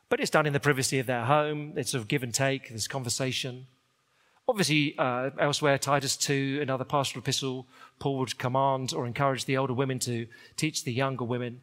But 0.09 0.21
it's 0.21 0.31
done 0.31 0.47
in 0.47 0.53
the 0.53 0.61
privacy 0.61 0.99
of 0.99 1.07
their 1.07 1.25
home. 1.25 1.75
It's 1.77 1.91
sort 1.93 2.03
of 2.03 2.09
give 2.09 2.23
and 2.23 2.33
take, 2.33 2.69
there's 2.69 2.89
conversation. 2.89 3.67
Obviously, 4.49 4.95
uh, 4.97 5.31
elsewhere, 5.39 5.77
Titus 5.77 6.17
2, 6.17 6.61
another 6.63 6.85
pastoral 6.85 7.23
epistle, 7.23 7.67
Paul 7.99 8.19
would 8.19 8.39
command 8.39 8.95
or 8.95 9.07
encourage 9.07 9.45
the 9.45 9.59
older 9.59 9.75
women 9.75 9.99
to 10.01 10.27
teach 10.57 10.85
the 10.85 10.93
younger 10.93 11.25
women. 11.25 11.61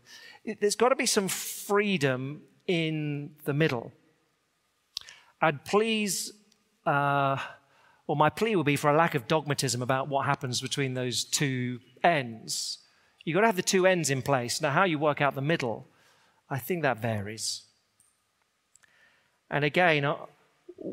There's 0.60 0.76
got 0.76 0.90
to 0.90 0.96
be 0.96 1.08
some 1.08 1.28
freedom 1.28 2.44
in 2.68 3.32
the 3.46 3.54
middle. 3.54 3.92
I'd 5.46 5.64
please, 5.64 6.34
uh, 6.88 7.38
or 8.08 8.16
my 8.16 8.32
plea 8.32 8.56
would 8.56 8.66
be 8.66 8.76
for 8.76 8.90
a 8.90 8.98
lack 8.98 9.14
of 9.14 9.28
dogmatism 9.28 9.80
about 9.84 10.08
what 10.08 10.26
happens 10.26 10.60
between 10.60 10.96
those 10.96 11.24
two 11.24 11.82
ends. 12.04 12.80
You've 13.24 13.36
got 13.36 13.42
to 13.42 13.48
have 13.48 13.56
the 13.56 13.62
two 13.62 13.86
ends 13.86 14.10
in 14.10 14.24
place. 14.24 14.60
Now, 14.60 14.72
how 14.72 14.86
you 14.86 14.98
work 14.98 15.22
out 15.22 15.36
the 15.36 15.42
middle, 15.42 15.88
I 16.50 16.58
think 16.58 16.82
that 16.82 17.00
varies. 17.00 17.62
And 19.52 19.64
again, 19.64 20.12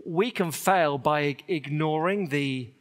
we 0.05 0.31
can 0.31 0.51
fail 0.51 0.99
by 0.99 1.37
ignoring 1.49 2.29
the 2.29 2.75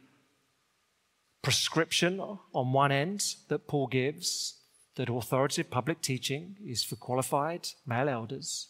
prescription 1.40 2.20
on 2.20 2.72
one 2.74 2.92
end 2.92 3.36
that 3.48 3.66
Paul 3.66 3.86
gives 3.86 4.60
that 4.96 5.08
authoritative 5.08 5.70
public 5.70 6.02
teaching 6.02 6.56
is 6.66 6.84
for 6.84 6.96
qualified 6.96 7.68
male 7.86 8.10
elders. 8.10 8.68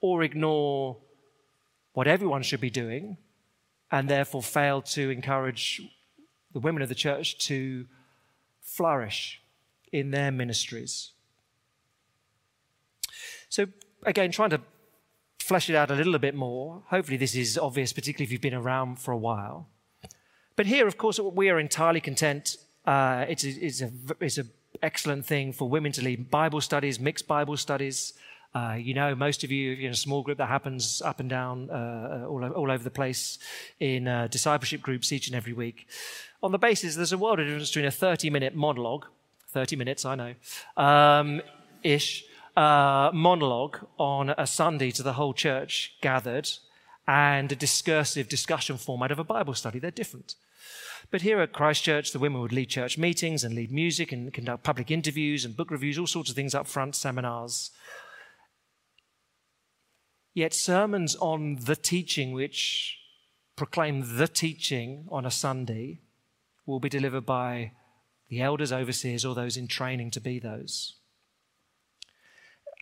or 0.00 0.22
ignore 0.22 0.96
what 1.92 2.06
everyone 2.06 2.42
should 2.42 2.60
be 2.60 2.70
doing 2.70 3.16
and 3.90 4.08
therefore 4.08 4.42
fail 4.42 4.80
to 4.80 5.10
encourage 5.10 5.80
the 6.52 6.60
women 6.60 6.82
of 6.82 6.88
the 6.88 6.94
church 6.94 7.38
to 7.38 7.86
flourish 8.60 9.40
in 9.92 10.10
their 10.10 10.30
ministries. 10.30 11.12
So, 13.48 13.66
again, 14.04 14.30
trying 14.30 14.50
to 14.50 14.60
flesh 15.38 15.68
it 15.68 15.74
out 15.74 15.90
a 15.90 15.94
little 15.94 16.18
bit 16.18 16.34
more. 16.34 16.82
Hopefully, 16.86 17.16
this 17.16 17.34
is 17.34 17.58
obvious, 17.58 17.92
particularly 17.92 18.24
if 18.24 18.32
you've 18.32 18.40
been 18.40 18.54
around 18.54 19.00
for 19.00 19.10
a 19.10 19.16
while. 19.16 19.68
But 20.54 20.66
here, 20.66 20.86
of 20.86 20.96
course, 20.96 21.18
we 21.18 21.48
are 21.48 21.58
entirely 21.58 22.00
content. 22.00 22.56
Uh, 22.86 23.24
it's, 23.28 23.44
a, 23.44 23.48
it's, 23.48 23.80
a, 23.80 23.90
it's 24.20 24.38
an 24.38 24.50
excellent 24.82 25.26
thing 25.26 25.52
for 25.52 25.68
women 25.68 25.90
to 25.92 26.02
lead 26.02 26.30
Bible 26.30 26.60
studies, 26.60 27.00
mixed 27.00 27.26
Bible 27.26 27.56
studies. 27.56 28.12
Uh, 28.54 28.76
you 28.78 28.94
know, 28.94 29.14
most 29.14 29.44
of 29.44 29.52
you, 29.52 29.74
in 29.74 29.92
a 29.92 29.96
small 29.96 30.22
group 30.22 30.38
that 30.38 30.48
happens 30.48 31.00
up 31.02 31.20
and 31.20 31.30
down 31.30 31.70
uh, 31.70 32.26
all, 32.28 32.44
all, 32.44 32.70
over 32.70 32.82
the 32.82 32.90
place 32.90 33.38
in 33.78 34.08
uh, 34.08 34.26
discipleship 34.26 34.82
groups 34.82 35.12
each 35.12 35.28
and 35.28 35.36
every 35.36 35.52
week. 35.52 35.86
On 36.42 36.50
the 36.50 36.58
basis, 36.58 36.96
there's 36.96 37.12
a 37.12 37.18
world 37.18 37.38
of 37.38 37.46
difference 37.46 37.70
between 37.70 37.84
a 37.84 37.90
30 37.90 38.28
minute 38.30 38.54
monologue, 38.56 39.06
30 39.50 39.76
minutes, 39.76 40.04
I 40.04 40.14
know, 40.16 40.34
um, 40.76 41.42
ish, 41.84 42.24
uh, 42.56 43.10
monologue 43.14 43.78
on 43.98 44.30
a 44.30 44.46
Sunday 44.46 44.90
to 44.92 45.02
the 45.02 45.12
whole 45.12 45.32
church 45.32 45.94
gathered 46.00 46.50
and 47.06 47.50
a 47.52 47.56
discursive 47.56 48.28
discussion 48.28 48.76
format 48.76 49.10
of 49.10 49.18
a 49.18 49.24
Bible 49.24 49.54
study. 49.54 49.78
They're 49.78 49.90
different. 49.90 50.34
But 51.10 51.22
here 51.22 51.40
at 51.40 51.52
Christchurch, 51.52 52.12
the 52.12 52.18
women 52.18 52.40
would 52.40 52.52
lead 52.52 52.68
church 52.68 52.98
meetings 52.98 53.42
and 53.42 53.54
lead 53.54 53.72
music 53.72 54.12
and 54.12 54.32
conduct 54.32 54.62
public 54.62 54.90
interviews 54.90 55.44
and 55.44 55.56
book 55.56 55.70
reviews, 55.70 55.98
all 55.98 56.06
sorts 56.06 56.30
of 56.30 56.36
things 56.36 56.54
up 56.54 56.66
front, 56.66 56.94
seminars. 56.94 57.70
Yet 60.32 60.54
sermons 60.54 61.16
on 61.16 61.56
the 61.56 61.76
teaching, 61.76 62.32
which 62.32 62.98
proclaim 63.56 64.16
the 64.16 64.28
teaching 64.28 65.06
on 65.10 65.26
a 65.26 65.30
Sunday, 65.30 66.00
will 66.66 66.80
be 66.80 66.88
delivered 66.88 67.26
by 67.26 67.72
the 68.28 68.40
elders, 68.40 68.72
overseers, 68.72 69.24
or 69.24 69.34
those 69.34 69.56
in 69.56 69.66
training 69.66 70.12
to 70.12 70.20
be 70.20 70.38
those. 70.38 70.94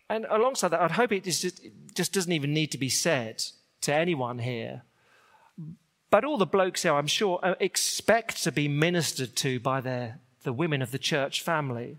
And 0.09 0.25
alongside 0.29 0.69
that, 0.69 0.81
I'd 0.81 0.91
hope 0.91 1.11
it 1.11 1.23
just, 1.23 1.43
it 1.43 1.73
just 1.95 2.13
doesn't 2.13 2.31
even 2.31 2.53
need 2.53 2.71
to 2.71 2.77
be 2.77 2.89
said 2.89 3.43
to 3.81 3.93
anyone 3.93 4.39
here. 4.39 4.83
But 6.09 6.23
all 6.23 6.37
the 6.37 6.45
blokes 6.45 6.83
here, 6.83 6.93
I'm 6.93 7.07
sure, 7.07 7.39
uh, 7.43 7.55
expect 7.59 8.43
to 8.43 8.51
be 8.51 8.67
ministered 8.67 9.35
to 9.37 9.59
by 9.59 9.81
their, 9.81 10.19
the 10.43 10.53
women 10.53 10.81
of 10.81 10.91
the 10.91 10.97
church 10.99 11.41
family. 11.41 11.97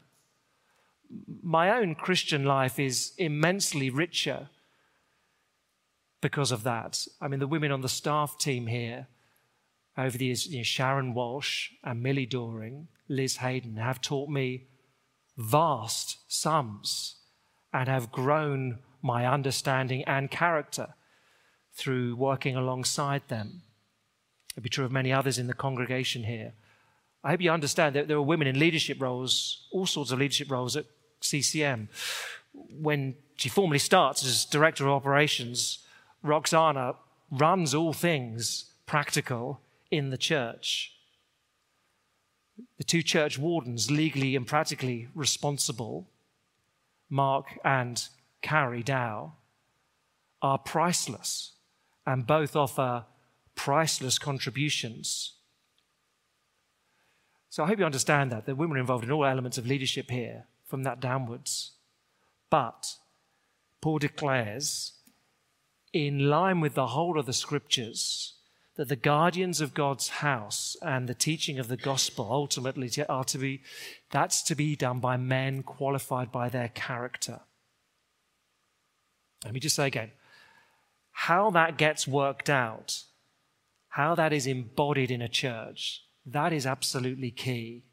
My 1.42 1.70
own 1.70 1.94
Christian 1.94 2.44
life 2.44 2.78
is 2.78 3.12
immensely 3.18 3.90
richer 3.90 4.48
because 6.20 6.52
of 6.52 6.62
that. 6.64 7.06
I 7.20 7.28
mean, 7.28 7.40
the 7.40 7.46
women 7.46 7.72
on 7.72 7.80
the 7.80 7.88
staff 7.88 8.38
team 8.38 8.66
here 8.66 9.08
over 9.96 10.16
the 10.16 10.26
years, 10.26 10.46
you 10.46 10.58
know, 10.58 10.62
Sharon 10.62 11.14
Walsh 11.14 11.70
and 11.82 12.02
Millie 12.02 12.26
Doring, 12.26 12.88
Liz 13.08 13.38
Hayden, 13.38 13.76
have 13.76 14.00
taught 14.00 14.28
me 14.28 14.66
vast 15.36 16.18
sums 16.28 17.16
and 17.72 17.88
have 17.88 18.12
grown 18.12 18.78
my 19.02 19.26
understanding 19.26 20.04
and 20.04 20.30
character 20.30 20.94
through 21.72 22.16
working 22.16 22.56
alongside 22.56 23.22
them. 23.28 23.62
It'd 24.52 24.64
be 24.64 24.68
true 24.68 24.84
of 24.84 24.92
many 24.92 25.12
others 25.12 25.38
in 25.38 25.46
the 25.46 25.54
congregation 25.54 26.24
here. 26.24 26.54
I 27.22 27.30
hope 27.30 27.40
you 27.40 27.50
understand 27.50 27.94
that 27.96 28.08
there 28.08 28.16
are 28.16 28.22
women 28.22 28.46
in 28.46 28.58
leadership 28.58 29.00
roles, 29.00 29.66
all 29.72 29.86
sorts 29.86 30.10
of 30.10 30.18
leadership 30.18 30.50
roles 30.50 30.76
at 30.76 30.86
CCM. 31.20 31.88
When 32.52 33.14
she 33.36 33.48
formally 33.48 33.78
starts 33.78 34.24
as 34.24 34.44
director 34.44 34.84
of 34.86 34.92
operations, 34.92 35.86
Roxana 36.22 36.94
runs 37.30 37.74
all 37.74 37.92
things 37.92 38.66
practical 38.86 39.60
in 39.90 40.10
the 40.10 40.18
church. 40.18 40.94
The 42.76 42.84
two 42.84 43.02
church 43.02 43.38
wardens, 43.38 43.90
legally 43.90 44.36
and 44.36 44.46
practically 44.46 45.08
responsible, 45.14 46.08
Mark 47.08 47.58
and 47.64 48.02
Carrie 48.42 48.82
Dow, 48.82 49.34
are 50.42 50.58
priceless 50.58 51.52
and 52.06 52.26
both 52.26 52.56
offer 52.56 53.04
priceless 53.54 54.18
contributions. 54.18 55.34
So 57.50 57.64
I 57.64 57.66
hope 57.66 57.78
you 57.78 57.84
understand 57.84 58.30
that. 58.30 58.46
The 58.46 58.54
women 58.54 58.76
are 58.76 58.80
involved 58.80 59.04
in 59.04 59.10
all 59.10 59.24
elements 59.24 59.58
of 59.58 59.66
leadership 59.66 60.10
here, 60.10 60.46
from 60.64 60.84
that 60.84 61.00
downwards. 61.00 61.72
But 62.48 62.94
Paul 63.80 63.98
declares 63.98 64.92
in 65.92 66.28
line 66.28 66.60
with 66.60 66.74
the 66.74 66.88
whole 66.88 67.18
of 67.18 67.26
the 67.26 67.32
scriptures, 67.32 68.34
that 68.76 68.88
the 68.88 68.96
guardians 68.96 69.60
of 69.60 69.74
God's 69.74 70.08
house 70.08 70.76
and 70.80 71.08
the 71.08 71.14
teaching 71.14 71.58
of 71.58 71.68
the 71.68 71.76
gospel 71.76 72.28
ultimately 72.30 72.90
are 73.08 73.24
to 73.24 73.38
be, 73.38 73.62
that's 74.10 74.42
to 74.42 74.54
be 74.54 74.76
done 74.76 75.00
by 75.00 75.16
men 75.16 75.62
qualified 75.62 76.32
by 76.32 76.48
their 76.48 76.68
character. 76.68 77.40
Let 79.44 79.54
me 79.54 79.60
just 79.60 79.76
say 79.76 79.86
again 79.86 80.12
how 81.12 81.50
that 81.50 81.76
gets 81.76 82.08
worked 82.08 82.48
out, 82.48 83.02
how 83.88 84.14
that 84.14 84.32
is 84.32 84.46
embodied 84.46 85.10
in 85.10 85.20
a 85.20 85.28
church, 85.28 86.04
that 86.24 86.52
is 86.52 86.66
absolutely 86.66 87.30
key. 87.30 87.84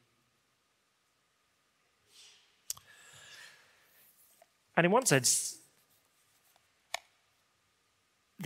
And 4.78 4.86
in 4.86 4.92
one 4.92 5.06
sense, 5.06 5.58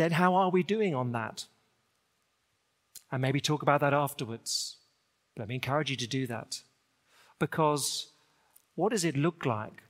then 0.01 0.11
how 0.11 0.33
are 0.33 0.49
we 0.49 0.63
doing 0.63 0.95
on 0.95 1.11
that? 1.11 1.45
And 3.11 3.21
maybe 3.21 3.39
talk 3.39 3.61
about 3.61 3.81
that 3.81 3.93
afterwards. 3.93 4.77
Let 5.37 5.47
me 5.47 5.55
encourage 5.55 5.91
you 5.91 5.97
to 5.97 6.07
do 6.07 6.25
that. 6.27 6.61
Because 7.37 8.07
what 8.75 8.91
does 8.91 9.05
it 9.05 9.15
look 9.15 9.45
like? 9.45 9.83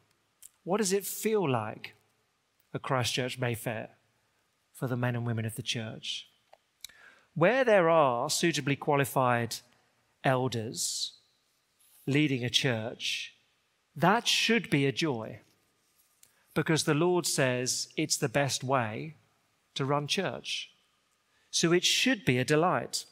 What 0.63 0.77
does 0.77 0.91
it 0.91 1.05
feel 1.05 1.49
like 1.49 1.93
at 2.73 2.81
Christchurch 2.81 3.39
Mayfair 3.39 3.89
for 4.73 4.87
the 4.87 4.97
men 4.97 5.15
and 5.15 5.25
women 5.25 5.45
of 5.45 5.55
the 5.55 5.61
church? 5.61 6.27
Where 7.33 7.63
there 7.63 7.89
are 7.89 8.29
suitably 8.29 8.75
qualified 8.75 9.55
elders 10.23 11.13
leading 12.05 12.43
a 12.43 12.49
church, 12.49 13.33
that 13.95 14.27
should 14.27 14.69
be 14.69 14.85
a 14.85 14.91
joy 14.91 15.39
because 16.53 16.83
the 16.83 16.93
Lord 16.93 17.25
says 17.25 17.87
it's 17.95 18.17
the 18.17 18.29
best 18.29 18.63
way 18.63 19.15
to 19.75 19.85
run 19.85 20.07
church. 20.07 20.71
So 21.49 21.71
it 21.71 21.83
should 21.83 22.25
be 22.25 22.37
a 22.37 22.45
delight 22.45 23.05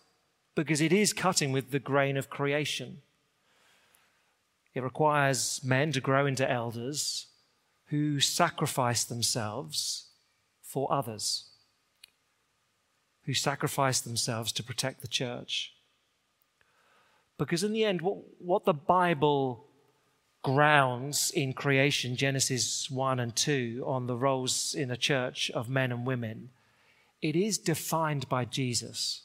because 0.56 0.82
it 0.82 0.94
is 0.94 1.14
cutting 1.14 1.52
with 1.52 1.72
the 1.72 1.80
grain 1.80 2.18
of 2.18 2.30
creation. 2.30 3.02
It 4.74 4.84
requires 4.84 5.62
men 5.64 5.92
to 5.94 6.02
grow 6.02 6.26
into 6.26 6.50
elders 6.50 7.28
who 7.88 8.20
sacrifice 8.20 9.04
themselves 9.04 10.10
for 10.62 10.92
others, 10.92 11.46
who 13.24 13.34
sacrifice 13.34 14.00
themselves 14.00 14.52
to 14.54 14.64
protect 14.64 15.02
the 15.02 15.08
church. 15.08 15.74
Because 17.38 17.64
in 17.64 17.74
the 17.74 17.86
end, 17.86 18.02
what, 18.02 18.18
what 18.38 18.66
the 18.66 18.74
Bible 18.74 19.69
grounds 20.42 21.32
in 21.32 21.54
creation, 21.54 22.16
Genesis 22.16 22.90
1 22.90 23.20
and 23.20 23.36
2, 23.36 23.84
on 23.86 24.08
the 24.08 24.16
roles 24.16 24.74
in 24.74 24.90
a 24.92 24.98
church 24.98 25.52
of 25.52 25.70
men 25.70 25.92
and 25.92 26.06
women, 26.06 26.50
it 27.22 27.36
is 27.36 27.58
defined 27.58 28.30
by 28.30 28.46
Jesus. 28.46 29.24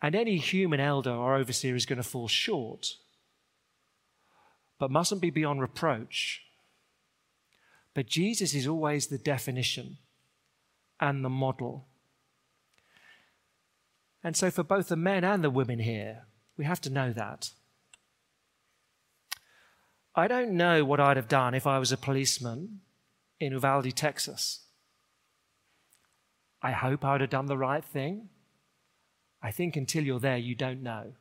And 0.00 0.14
any 0.14 0.36
human 0.36 0.80
elder 0.80 1.10
or 1.10 1.34
overseer 1.34 1.74
is 1.74 1.86
going 1.86 1.96
to 1.96 2.02
fall 2.02 2.28
short, 2.28 2.94
but 4.78 4.90
mustn't 4.90 5.22
be 5.22 5.30
beyond 5.30 5.60
reproach. 5.60 6.42
But 7.94 8.06
Jesus 8.06 8.54
is 8.54 8.66
always 8.66 9.06
the 9.06 9.18
definition 9.18 9.98
and 11.00 11.24
the 11.24 11.30
model. 11.30 11.86
And 14.22 14.36
so, 14.36 14.50
for 14.50 14.62
both 14.62 14.88
the 14.88 14.96
men 14.96 15.24
and 15.24 15.44
the 15.44 15.50
women 15.50 15.78
here, 15.78 16.26
we 16.56 16.64
have 16.64 16.80
to 16.82 16.90
know 16.90 17.12
that. 17.12 17.50
I 20.16 20.28
don't 20.28 20.52
know 20.52 20.84
what 20.84 21.00
I'd 21.00 21.16
have 21.16 21.28
done 21.28 21.54
if 21.54 21.66
I 21.66 21.78
was 21.78 21.90
a 21.90 21.96
policeman 21.96 22.80
in 23.40 23.52
Uvalde, 23.52 23.94
Texas. 23.96 24.60
I 26.62 26.72
hope 26.72 27.04
I 27.04 27.12
would 27.12 27.20
have 27.20 27.30
done 27.30 27.46
the 27.46 27.58
right 27.58 27.84
thing. 27.84 28.28
I 29.42 29.50
think 29.50 29.76
until 29.76 30.04
you're 30.04 30.20
there, 30.20 30.38
you 30.38 30.54
don't 30.54 30.82
know. 30.82 31.12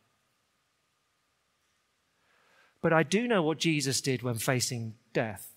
But 2.82 2.94
I 2.94 3.04
do 3.04 3.28
know 3.28 3.42
what 3.42 3.58
Jesus 3.58 4.00
did 4.00 4.24
when 4.24 4.36
facing 4.36 4.96
death. 5.12 5.54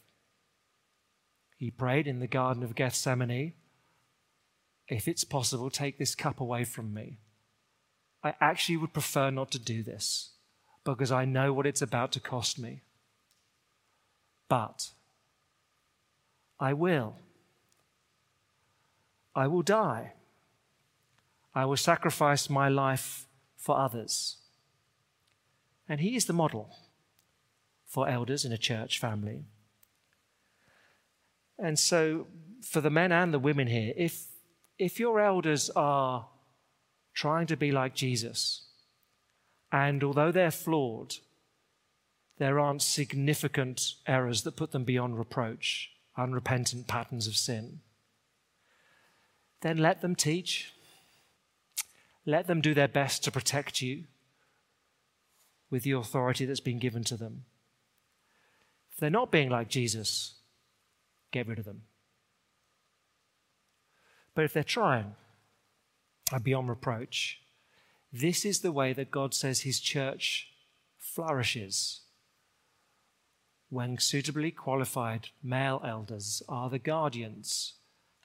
He 1.57 1.71
prayed 1.71 2.07
in 2.07 2.21
the 2.21 2.27
Garden 2.27 2.63
of 2.63 2.75
Gethsemane 2.75 3.55
if 4.89 5.09
it's 5.09 5.25
possible, 5.25 5.69
take 5.69 5.99
this 5.99 6.15
cup 6.15 6.41
away 6.41 6.65
from 6.65 6.95
me. 6.95 7.19
I 8.23 8.35
actually 8.41 8.77
would 8.79 8.93
prefer 8.93 9.31
not 9.31 9.51
to 9.53 9.59
do 9.59 9.83
this 9.83 10.33
because 10.85 11.11
I 11.11 11.25
know 11.25 11.53
what 11.53 11.67
it's 11.67 11.83
about 11.83 12.13
to 12.13 12.21
cost 12.21 12.59
me. 12.59 12.83
But 14.49 14.91
I 16.59 16.73
will. 16.73 17.17
I 19.35 19.47
will 19.47 19.63
die. 19.63 20.15
I 21.55 21.65
will 21.65 21.77
sacrifice 21.77 22.49
my 22.49 22.69
life 22.69 23.27
for 23.57 23.79
others. 23.79 24.37
And 25.89 26.01
he 26.01 26.17
is 26.17 26.27
the 26.27 26.33
model 26.33 26.77
for 27.87 28.09
elders 28.09 28.45
in 28.45 28.53
a 28.53 28.59
church 28.59 28.99
family. 28.99 29.45
And 31.59 31.79
so, 31.79 32.27
for 32.63 32.81
the 32.81 32.91
men 32.91 33.13
and 33.13 33.33
the 33.33 33.39
women 33.39 33.69
here, 33.69 33.95
if, 33.97 34.27
if 34.79 35.01
your 35.01 35.21
elders 35.21 35.71
are 35.71 36.29
trying 37.15 37.47
to 37.47 37.57
be 37.57 37.73
like 37.73 37.95
Jesus, 37.95 38.65
and 39.73 40.03
although 40.05 40.33
they're 40.33 40.51
flawed, 40.51 41.15
there 42.39 42.61
aren't 42.61 42.83
significant 42.83 43.95
errors 44.07 44.43
that 44.43 44.57
put 44.57 44.73
them 44.73 44.85
beyond 44.85 45.19
reproach, 45.19 45.91
unrepentant 46.17 46.87
patterns 46.87 47.27
of 47.27 47.37
sin, 47.37 47.81
then 49.63 49.79
let 49.79 50.01
them 50.03 50.15
teach. 50.15 50.73
Let 52.25 52.47
them 52.47 52.61
do 52.61 52.75
their 52.75 52.89
best 52.89 53.25
to 53.25 53.31
protect 53.31 53.81
you 53.81 54.05
with 55.71 55.85
the 55.85 55.93
authority 55.93 56.45
that's 56.45 56.61
been 56.61 56.79
given 56.79 57.05
to 57.05 57.17
them. 57.17 57.45
If 58.93 58.99
they're 58.99 59.11
not 59.11 59.33
being 59.33 59.49
like 59.49 59.69
Jesus, 59.69 60.35
get 61.31 61.47
rid 61.47 61.59
of 61.59 61.65
them. 61.65 61.83
But 64.35 64.45
if 64.45 64.53
they're 64.53 64.65
trying, 64.65 65.15
are 66.33 66.41
beyond 66.41 66.69
reproach, 66.69 67.41
this 68.13 68.45
is 68.45 68.61
the 68.61 68.73
way 68.73 68.93
that 68.93 69.11
God 69.11 69.35
says 69.35 69.61
his 69.61 69.81
church 69.81 70.49
flourishes 70.99 72.01
when 73.69 73.99
suitably 73.99 74.51
qualified 74.51 75.29
male 75.43 75.81
elders 75.85 76.43
are 76.49 76.71
the 76.71 76.79
guardians 76.79 77.75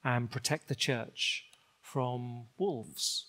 and 0.04 0.32
protect 0.32 0.68
the 0.68 0.76
church 0.76 1.46
from 1.82 2.44
wolves. 2.58 3.26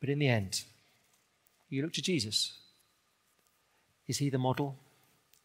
But 0.00 0.08
in 0.08 0.18
the 0.18 0.28
end, 0.28 0.64
you 1.68 1.82
look 1.82 1.92
to 1.94 2.02
Jesus. 2.02 2.58
Is 4.06 4.18
he 4.18 4.28
the 4.30 4.38
model? 4.38 4.78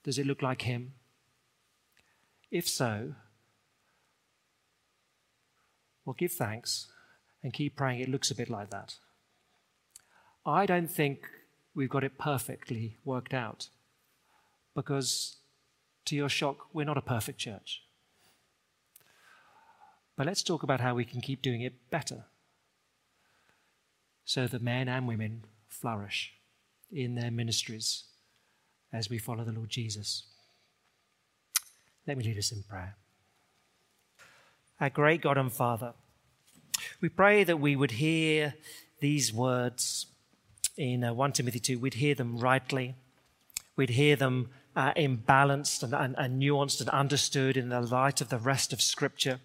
Does 0.03 0.17
it 0.17 0.25
look 0.25 0.41
like 0.41 0.63
him? 0.63 0.93
If 2.51 2.67
so, 2.67 3.13
well, 6.05 6.15
give 6.17 6.31
thanks 6.31 6.87
and 7.43 7.53
keep 7.53 7.75
praying 7.75 7.99
it 7.99 8.09
looks 8.09 8.31
a 8.31 8.35
bit 8.35 8.49
like 8.49 8.69
that. 8.69 8.95
I 10.45 10.65
don't 10.65 10.89
think 10.89 11.27
we've 11.75 11.89
got 11.89 12.03
it 12.03 12.17
perfectly 12.17 12.97
worked 13.03 13.33
out 13.33 13.67
because, 14.77 15.37
to 16.05 16.15
your 16.15 16.29
shock, 16.29 16.67
we're 16.71 16.85
not 16.85 16.99
a 16.99 17.01
perfect 17.01 17.39
church. 17.39 17.81
But 20.15 20.27
let's 20.27 20.43
talk 20.43 20.61
about 20.61 20.81
how 20.81 20.93
we 20.93 21.03
can 21.03 21.19
keep 21.19 21.41
doing 21.41 21.61
it 21.61 21.89
better 21.89 22.25
so 24.23 24.45
that 24.45 24.61
men 24.61 24.87
and 24.87 25.07
women 25.07 25.45
flourish 25.67 26.33
in 26.91 27.15
their 27.15 27.31
ministries 27.31 28.03
as 28.93 29.09
we 29.09 29.17
follow 29.17 29.43
the 29.43 29.51
Lord 29.51 29.69
Jesus. 29.69 30.25
Let 32.05 32.17
me 32.17 32.23
lead 32.23 32.37
us 32.37 32.51
in 32.51 32.61
prayer. 32.61 32.95
Our 34.79 34.91
great 34.91 35.21
God 35.21 35.39
and 35.39 35.51
Father, 35.51 35.93
we 37.01 37.09
pray 37.09 37.43
that 37.43 37.59
we 37.59 37.75
would 37.75 37.93
hear 37.93 38.53
these 38.99 39.33
words 39.33 40.05
in 40.77 41.03
uh, 41.03 41.13
1 41.15 41.31
Timothy 41.31 41.59
2, 41.59 41.79
we'd 41.79 41.95
hear 41.95 42.13
them 42.13 42.37
rightly, 42.37 42.93
we'd 43.75 43.89
hear 43.89 44.15
them 44.15 44.49
uh, 44.77 44.93
imbalanced 44.93 45.81
and, 45.81 45.93
and, 45.95 46.15
and 46.19 46.39
nuanced 46.39 46.79
and 46.79 46.89
understood 46.91 47.57
in 47.57 47.69
the 47.69 47.81
light 47.81 48.21
of 48.21 48.29
the 48.29 48.37
rest 48.37 48.71
of 48.71 48.79
Scripture, 48.79 49.39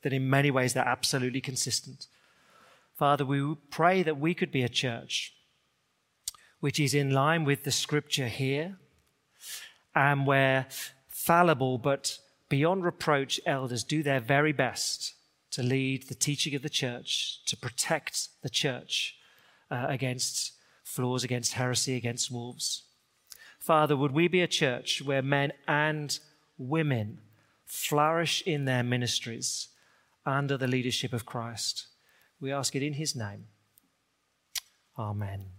that 0.00 0.12
in 0.14 0.30
many 0.30 0.50
ways 0.50 0.72
they're 0.72 0.88
absolutely 0.88 1.42
consistent. 1.42 2.06
Father, 2.96 3.26
we 3.26 3.56
pray 3.70 4.02
that 4.02 4.18
we 4.18 4.32
could 4.32 4.50
be 4.50 4.62
a 4.62 4.70
church 4.70 5.34
which 6.60 6.80
is 6.80 6.94
in 6.94 7.10
line 7.10 7.44
with 7.44 7.64
the 7.64 7.70
Scripture 7.70 8.28
here 8.28 8.78
and 9.94 10.26
where 10.26 10.66
fallible 11.08 11.76
but 11.76 12.18
beyond 12.48 12.82
reproach 12.82 13.38
elders 13.44 13.84
do 13.84 14.02
their 14.02 14.20
very 14.20 14.52
best 14.52 15.14
to 15.50 15.62
lead 15.62 16.08
the 16.08 16.14
teaching 16.14 16.54
of 16.54 16.62
the 16.62 16.70
church, 16.70 17.40
to 17.44 17.56
protect 17.56 18.28
the 18.42 18.48
church 18.48 19.16
uh, 19.70 19.86
against 19.88 20.52
flaws, 20.84 21.22
against 21.22 21.54
heresy, 21.54 21.96
against 21.96 22.30
wolves. 22.30 22.84
Father, 23.60 23.96
would 23.96 24.12
we 24.12 24.26
be 24.26 24.40
a 24.40 24.48
church 24.48 25.02
where 25.02 25.22
men 25.22 25.52
and 25.68 26.18
women 26.56 27.20
flourish 27.66 28.42
in 28.42 28.64
their 28.64 28.82
ministries 28.82 29.68
under 30.24 30.56
the 30.56 30.66
leadership 30.66 31.12
of 31.12 31.26
Christ? 31.26 31.86
We 32.40 32.50
ask 32.52 32.74
it 32.74 32.82
in 32.82 32.94
his 32.94 33.14
name. 33.14 33.46
Amen. 34.98 35.46